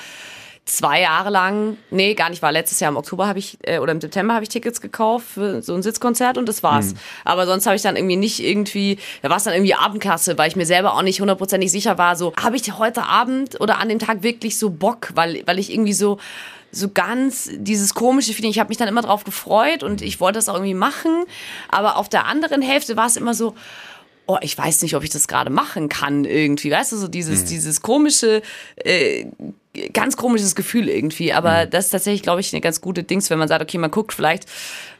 [0.64, 3.92] zwei Jahre lang, nee, gar nicht, war letztes Jahr im Oktober habe ich, äh, oder
[3.92, 6.94] im September habe ich Tickets gekauft für so ein Sitzkonzert und das war's.
[6.94, 6.98] Mhm.
[7.24, 10.48] Aber sonst habe ich dann irgendwie nicht irgendwie, da war es dann irgendwie Abendkasse, weil
[10.48, 13.88] ich mir selber auch nicht hundertprozentig sicher war, so, habe ich heute Abend oder an
[13.88, 16.18] dem Tag wirklich so Bock, weil, weil ich irgendwie so,
[16.70, 18.50] so ganz dieses komische Feeling.
[18.50, 21.24] Ich habe mich dann immer drauf gefreut und ich wollte das auch irgendwie machen.
[21.68, 23.54] Aber auf der anderen Hälfte war es immer so,
[24.26, 26.70] oh, ich weiß nicht, ob ich das gerade machen kann irgendwie.
[26.70, 27.48] Weißt du, so dieses, mhm.
[27.48, 28.40] dieses komische,
[28.76, 29.26] äh,
[29.92, 31.32] ganz komisches Gefühl irgendwie.
[31.32, 31.70] Aber mhm.
[31.70, 34.12] das ist tatsächlich, glaube ich, eine ganz gute Dings, wenn man sagt, okay, man guckt
[34.12, 34.46] vielleicht,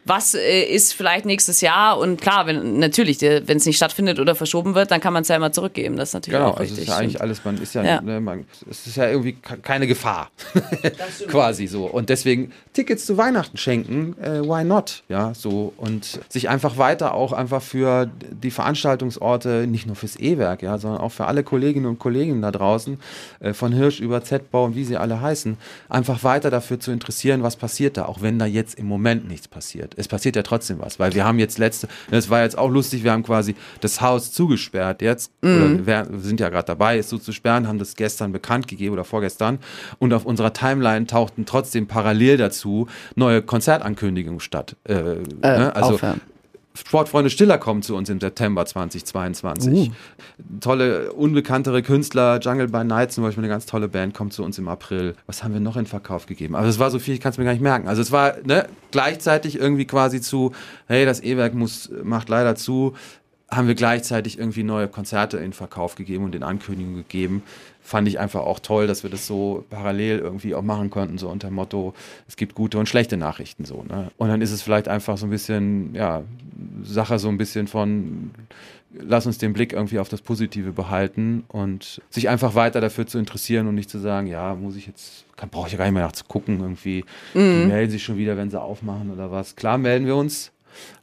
[0.04, 4.34] was äh, ist vielleicht nächstes Jahr und klar, wenn natürlich, wenn es nicht stattfindet oder
[4.34, 5.96] verschoben wird, dann kann man es ja immer zurückgeben.
[5.96, 6.78] Das ist natürlich genau, auch richtig.
[6.78, 8.00] Also es ist ja eigentlich alles, man ist ja, ja.
[8.00, 10.30] Ne, man, es ist ja irgendwie keine Gefahr,
[11.28, 11.84] quasi so.
[11.86, 15.04] Und deswegen Tickets zu Weihnachten schenken, äh, why not?
[15.08, 20.62] Ja, so und sich einfach weiter auch einfach für die Veranstaltungsorte, nicht nur fürs E-Werk,
[20.62, 22.98] ja, sondern auch für alle Kolleginnen und Kollegen da draußen,
[23.40, 25.56] äh, von Hirsch über Z-Bau und wie sie alle heißen,
[25.88, 29.48] einfach weiter dafür zu interessieren, was passiert da, auch wenn da jetzt im Moment nichts
[29.48, 29.91] passiert.
[29.96, 33.04] Es passiert ja trotzdem was, weil wir haben jetzt letzte, das war jetzt auch lustig,
[33.04, 35.84] wir haben quasi das Haus zugesperrt jetzt, mhm.
[35.84, 39.58] oder wir sind ja gerade dabei, es zuzusperren, haben das gestern bekannt gegeben oder vorgestern
[39.98, 44.76] und auf unserer Timeline tauchten trotzdem parallel dazu neue Konzertankündigungen statt.
[44.84, 45.76] Äh, äh, ne?
[45.76, 46.20] Also aufhören.
[46.74, 49.90] Sportfreunde Stiller kommen zu uns im September 2022.
[49.90, 49.92] Uh.
[50.60, 54.58] Tolle, unbekanntere Künstler, Jungle by Night zum Beispiel, eine ganz tolle Band, kommt zu uns
[54.58, 55.14] im April.
[55.26, 56.56] Was haben wir noch in Verkauf gegeben?
[56.56, 57.88] Also es war so viel, ich kann es mir gar nicht merken.
[57.88, 60.52] Also es war ne, gleichzeitig irgendwie quasi zu,
[60.86, 62.94] hey, das E-Werk muss, macht leider zu,
[63.52, 67.42] haben wir gleichzeitig irgendwie neue Konzerte in Verkauf gegeben und in Ankündigungen gegeben
[67.82, 71.28] fand ich einfach auch toll, dass wir das so parallel irgendwie auch machen konnten, so
[71.28, 71.94] unter dem Motto,
[72.28, 73.84] es gibt gute und schlechte Nachrichten so.
[73.88, 74.10] Ne?
[74.16, 76.22] Und dann ist es vielleicht einfach so ein bisschen, ja,
[76.84, 78.30] Sache so ein bisschen von,
[78.94, 83.18] lass uns den Blick irgendwie auf das Positive behalten und sich einfach weiter dafür zu
[83.18, 86.04] interessieren und nicht zu sagen, ja, muss ich jetzt, brauche ich ja gar nicht mehr
[86.04, 87.62] nachzugucken, irgendwie, mhm.
[87.62, 89.56] die melden sich schon wieder, wenn sie aufmachen oder was.
[89.56, 90.52] Klar melden wir uns,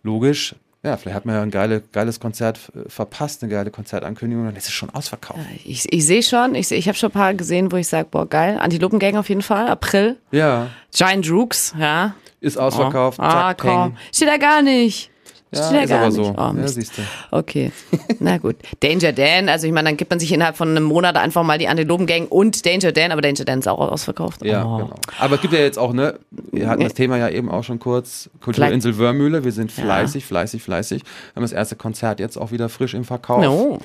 [0.01, 4.45] logisch, Ja, vielleicht hat man ja ein geile, geiles Konzert äh, verpasst, eine geile Konzertankündigung,
[4.45, 5.39] dann ist es schon ausverkauft.
[5.65, 8.27] Ich, ich sehe schon, ich, ich habe schon ein paar gesehen, wo ich sage, boah,
[8.27, 8.57] geil.
[8.59, 10.17] Antilopengang auf jeden Fall, April.
[10.31, 12.15] Ja, Giant Rooks, ja.
[12.39, 13.19] ist ausverkauft.
[13.19, 13.93] Ah, zack, komm.
[13.93, 13.97] peng.
[14.13, 15.11] Steht da gar nicht.
[15.51, 16.15] Ja, Steht da ist aber nicht.
[16.15, 16.31] so.
[16.31, 16.75] Oh, ja, Mist.
[16.75, 17.01] siehst du.
[17.31, 17.71] Okay,
[18.19, 18.57] na gut.
[18.81, 21.57] Danger Dan, also ich meine, dann gibt man sich innerhalb von einem Monat einfach mal
[21.57, 24.45] die Antilopengang und Danger Dan, aber Danger Dan ist auch ausverkauft.
[24.45, 24.77] Ja, oh.
[24.77, 24.95] genau.
[25.17, 26.19] Aber es gibt ja jetzt auch, ne,
[26.51, 30.61] wir hatten das Thema ja eben auch schon kurz, Kulturinsel Wörmühle, wir sind fleißig, fleißig,
[30.61, 31.03] fleißig.
[31.03, 33.43] Wir haben das erste Konzert jetzt auch wieder frisch im Verkauf.
[33.43, 33.79] No.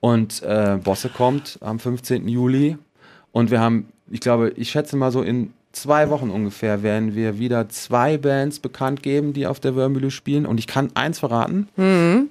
[0.00, 2.28] Und äh, Bosse kommt am 15.
[2.28, 2.76] Juli.
[3.32, 7.38] Und wir haben, ich glaube, ich schätze mal so in zwei Wochen ungefähr werden wir
[7.38, 10.46] wieder zwei Bands bekannt geben, die auf der Wörmühle spielen.
[10.46, 11.68] Und ich kann eins verraten.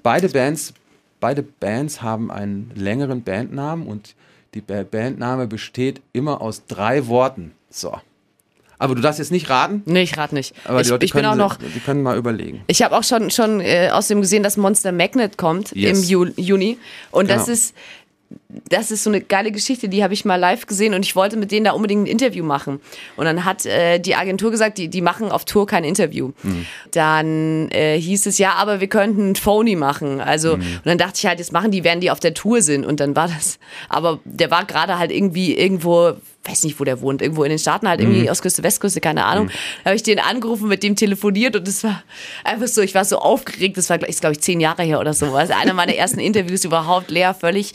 [0.04, 0.74] Beide Bands,
[1.20, 4.16] beide Bands haben einen längeren Bandnamen und
[4.54, 7.52] die Ba- Bandname besteht immer aus drei Worten.
[7.70, 7.96] So.
[8.80, 10.54] Aber du darfst jetzt nicht raten, Nee, ich rate nicht.
[10.66, 12.62] aber ich die Leute ich bin können, auch noch, die können mal überlegen.
[12.68, 16.04] ich habe auch schon, schon äh, außerdem gesehen, dass Monster Magnet kommt Yes.
[16.04, 16.78] im Ju Juni.
[17.10, 17.54] Und das Genau.
[17.56, 17.74] ist,
[18.70, 21.38] das ist so eine geile Geschichte, die habe ich mal live gesehen und ich wollte
[21.38, 22.82] mit denen da unbedingt ein Interview machen.
[23.16, 26.32] Und dann hat äh, die Agentur gesagt, die, die machen auf Tour kein Interview.
[26.92, 30.20] Dann äh, hieß es, ja, aber wir könnten ein Phony machen.
[30.20, 32.86] Also, und dann dachte ich halt, jetzt machen die, während die auf der Tour sind.
[32.86, 33.60] Und dann war das,
[33.90, 36.14] aber der war gerade halt irgendwie irgendwo,
[36.46, 39.50] weiß nicht, wo der wohnt, irgendwo in den Staaten halt, irgendwie Ostküste, Westküste, keine Ahnung.
[39.84, 42.04] Da habe ich den angerufen, mit dem telefoniert und es war
[42.46, 45.14] einfach so, ich war so aufgeregt, das war, ist glaube ich, zehn Jahre her oder
[45.14, 45.34] so.
[45.36, 47.74] Also einer meiner ersten Interviews überhaupt, Lea, völlig,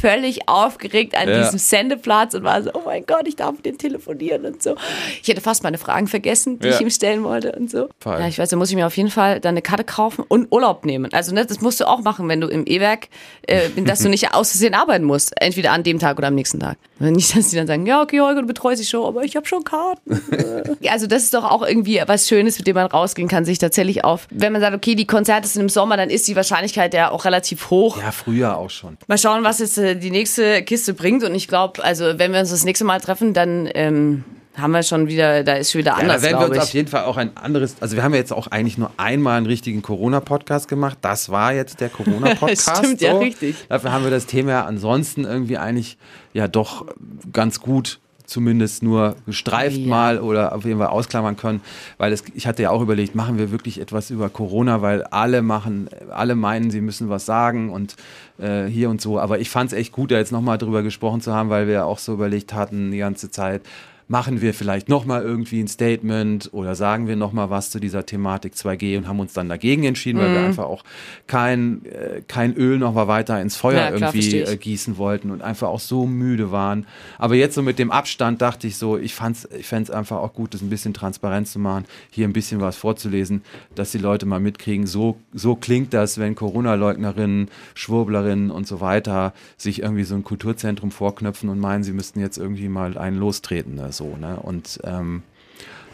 [0.00, 1.42] völlig aufgeregt an Ja.
[1.42, 4.76] diesem Sendeplatz und war so, oh mein Gott, ich darf mit dem telefonieren und so.
[5.20, 6.74] Ich hätte fast meine Fragen vergessen, die Ja.
[6.74, 7.88] ich ihm stellen wollte und so.
[8.00, 8.18] Voll.
[8.18, 10.48] Ja, ich weiß, da muss ich mir auf jeden Fall dann eine Karte kaufen und
[10.50, 11.12] Urlaub nehmen.
[11.12, 13.08] Also ne, das musst du auch machen, wenn du im E-Werk,
[13.42, 15.32] äh, dass du nicht aus Versehen arbeiten musst.
[15.40, 16.78] Entweder an dem Tag oder am nächsten Tag.
[16.98, 19.46] Nicht, dass die dann sagen, ja, okay, Holger, du betreust die Show, aber ich habe
[19.46, 20.22] schon Karten.
[20.80, 23.58] Ja, also das ist doch auch irgendwie was Schönes, mit dem man rausgehen kann, sich
[23.58, 24.26] tatsächlich auf.
[24.30, 27.24] Wenn man sagt, okay, die Konzerte sind im Sommer, dann ist die Wahrscheinlichkeit ja auch
[27.24, 27.98] relativ hoch.
[27.98, 28.96] Ja, früher auch schon.
[29.06, 31.24] Mal schauen, was jetzt äh, die nächste Kiste bringt.
[31.24, 34.24] Und ich glaube, also wenn wir uns das nächste Mal treffen, dann ähm,
[34.56, 36.68] haben wir schon wieder, da ist schon wieder Ja, anders, da werden wir uns auf
[36.68, 36.72] ich.
[36.74, 39.46] jeden Fall auch ein anderes, also wir haben ja jetzt auch eigentlich nur einmal einen
[39.46, 40.98] richtigen Corona-Podcast gemacht.
[41.02, 42.78] Das war jetzt der Corona-Podcast.
[42.78, 43.56] Stimmt, ja, richtig.
[43.68, 45.98] Dafür haben wir das Thema ja ansonsten irgendwie eigentlich
[46.32, 46.86] ja doch
[47.32, 49.86] ganz gut zumindest nur gestreift Ja.
[49.86, 51.60] mal oder auf jeden Fall ausklammern können,
[51.96, 55.42] weil es, ich hatte ja auch überlegt, machen wir wirklich etwas über Corona, weil alle
[55.42, 57.94] machen, alle meinen, sie müssen was sagen und
[58.38, 61.20] äh, hier und so, aber ich fand es echt gut, da jetzt nochmal drüber gesprochen
[61.20, 63.62] zu haben, weil wir auch so überlegt hatten die ganze Zeit,
[64.08, 68.54] machen wir vielleicht nochmal irgendwie ein Statement oder sagen wir nochmal was zu dieser Thematik
[68.54, 70.46] 2G und haben uns dann dagegen entschieden, weil wir Mhm.
[70.46, 70.84] einfach auch
[71.26, 75.30] kein, äh, kein Öl noch mal weiter ins Feuer Ja, klar, irgendwie äh, gießen wollten
[75.32, 76.86] und einfach auch so müde waren.
[77.18, 80.18] Aber jetzt so mit dem Abstand dachte ich so, ich fand's, ich fände es einfach
[80.18, 83.42] auch gut, das ein bisschen transparent zu machen, hier ein bisschen was vorzulesen,
[83.74, 89.32] dass die Leute mal mitkriegen, so, so klingt das, wenn Corona-Leugnerinnen, Schwurblerinnen und so weiter
[89.56, 93.74] sich irgendwie so ein Kulturzentrum vorknöpfen und meinen, sie müssten jetzt irgendwie mal einen lostreten,
[93.74, 94.38] ne, so, ne?
[94.40, 95.22] Und ähm,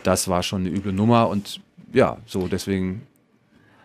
[0.03, 1.61] das war schon eine üble Nummer und
[1.93, 3.03] ja, so deswegen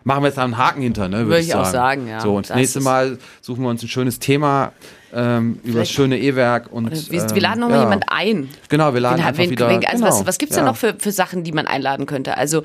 [0.04, 1.26] machen wir jetzt da einen Haken hinter, ne?
[1.26, 2.02] Würde ich ich auch sagen.
[2.02, 2.20] sagen, ja.
[2.20, 4.72] So, und das Das nächste Mal suchen wir uns ein schönes Thema
[5.12, 7.82] ähm, über das schöne E-Werk und Wir, ähm, wir laden noch mal ja.
[7.84, 8.48] jemand ein.
[8.68, 9.68] Genau, wir laden Wen- einfach wen- wieder.
[9.68, 10.62] wen- also genau, was, was gibt's ja.
[10.62, 12.36] denn noch für, für Sachen, die man einladen könnte?
[12.36, 12.62] Also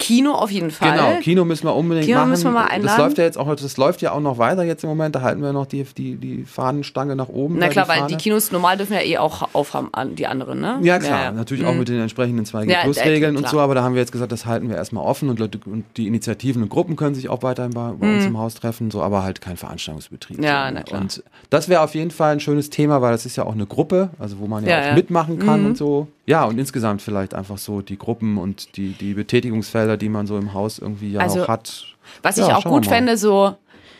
[0.00, 0.92] Kino auf jeden Fall.
[0.92, 2.30] Genau, Kino müssen wir unbedingt Kino machen.
[2.30, 3.00] müssen wir mal Das einladen.
[3.02, 5.16] läuft ja jetzt auch, das läuft ja auch noch weiter jetzt im Moment.
[5.16, 7.56] Da halten wir noch die, die, die Fahnenstange nach oben.
[7.58, 10.78] Na klar, die weil die Kinos normal dürfen ja eh auch aufhaben, die anderen, ne?
[10.82, 13.94] Ja, klar, natürlich auch mit den entsprechenden Ja, äh, 2G-Plus-Regeln und so, aber da haben
[13.94, 16.94] wir jetzt gesagt, das halten wir erstmal offen und, Leute, und die Initiativen und Gruppen
[16.94, 20.38] können sich auch weiterhin bei, bei uns im Haus treffen, so, aber halt kein Veranstaltungsbetrieb.
[20.38, 20.44] Mhm.
[20.44, 21.00] Ja, so, na klar.
[21.00, 23.66] Und das wäre auf jeden Fall ein schönes Thema, weil das ist ja auch eine
[23.66, 24.90] Gruppe, also wo man ja, Ja, auch ja.
[24.90, 24.96] Mhm.
[24.96, 26.06] mitmachen kann und so.
[26.28, 30.36] Ja, und insgesamt vielleicht einfach so die Gruppen und die, die Betätigungsfelder, die man so
[30.36, 31.86] im Haus irgendwie ja Also, auch hat.
[32.22, 32.90] Was Ja, ich auch gut mal.
[32.92, 33.56] fände, so,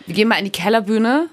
[0.06, 1.28] wir gehen mal in die Kellerbühne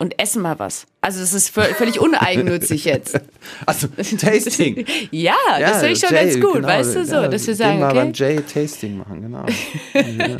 [0.00, 0.86] und essen mal was.
[1.00, 3.20] Also das ist vö- völlig uneigennützig jetzt.
[3.66, 4.84] Also, Tasting.
[5.12, 7.54] Ja, das finde ich schon Jay, ganz gut, genau, weißt du so, ja, dass wir
[7.54, 8.34] gehen sagen, mal beim okay.
[8.34, 9.46] Jay Tasting machen, genau.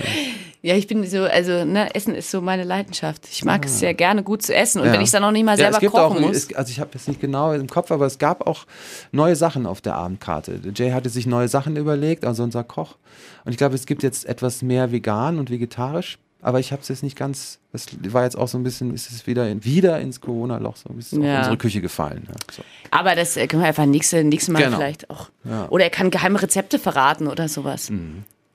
[0.64, 3.26] Ja, ich bin so, also ne, Essen ist so meine Leidenschaft.
[3.30, 4.80] Ich mag es sehr gerne, gut zu essen.
[4.80, 6.36] Und wenn ich es dann noch nicht mal Ja, selber es gibt kochen auch, muss.
[6.36, 8.64] Es, also ich habe jetzt nicht genau im Kopf, aber es gab auch
[9.10, 10.60] neue Sachen auf der Abendkarte.
[10.72, 12.96] Jay hatte sich neue Sachen überlegt, also unser Koch.
[13.44, 16.18] Und ich glaube, es gibt jetzt etwas mehr vegan und vegetarisch.
[16.44, 19.10] Aber ich habe es jetzt nicht ganz, das war jetzt auch so ein bisschen, ist
[19.12, 21.34] es wieder, in, wieder ins Corona-Loch so ein bisschen Ja.
[21.34, 22.24] auf unsere Küche gefallen.
[22.28, 22.62] Ja, so.
[22.90, 24.76] Aber das äh, können wir einfach nächste, nächstes Mal Genau.
[24.76, 25.28] vielleicht auch.
[25.44, 25.64] Ja.
[25.64, 25.68] Mhm.
[25.70, 27.92] Oder er kann geheime Rezepte verraten oder sowas.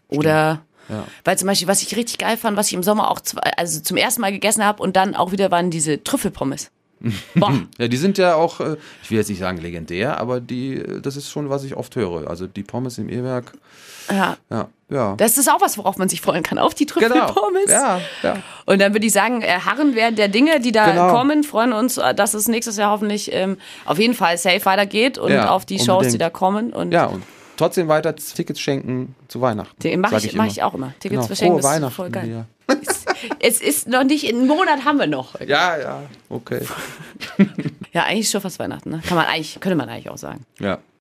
[0.10, 1.04] Oder Ja.
[1.26, 3.82] weil zum Beispiel, was ich richtig geil fand, was ich im Sommer auch zwei, also
[3.82, 6.72] zum ersten Mal gegessen habe und dann auch wieder waren diese Trüffelpommes.
[7.36, 7.54] Boah.
[7.78, 11.00] Ja, die sind ja auch, äh, ich will jetzt nicht sagen legendär, aber die, äh,
[11.02, 12.28] das ist schon, was ich oft höre.
[12.28, 13.52] Also die Pommes im E-Werk,
[14.10, 14.36] Ja.
[14.50, 15.16] ja, ja.
[15.18, 16.58] Das ist auch was, worauf man sich freuen kann.
[16.58, 17.66] Auf die Trüffelpommes.
[17.66, 17.78] Genau.
[17.78, 18.38] Ja, ja.
[18.66, 21.10] Und dann würde ich sagen, äh, harren wir der Dinge, die da Genau.
[21.12, 25.32] kommen, freuen uns, dass es nächstes Jahr hoffentlich ähm, auf jeden Fall safe weitergeht und
[25.32, 26.22] Ja, auf die Shows, die unbedingt.
[26.22, 26.74] da kommen.
[26.74, 27.22] Und Ja, und
[27.58, 30.00] trotzdem weiter Tickets schenken zu Weihnachten.
[30.00, 30.44] mache sag ich, immer.
[30.44, 30.94] mach ich auch immer.
[31.00, 31.24] Tickets Genau.
[31.28, 31.94] verschenken, Frohe ist Weihnachten.
[31.96, 32.26] voll geil.
[32.26, 32.46] dir.
[33.40, 35.40] Es ist noch nicht, einen Monat haben wir noch.
[35.42, 36.62] Ja, ja, okay.
[37.94, 39.02] Ja, eigentlich schon fast Weihnachten, ne?
[39.08, 40.46] Kann man eigentlich, könnte man eigentlich auch sagen.
[40.60, 40.78] Ja.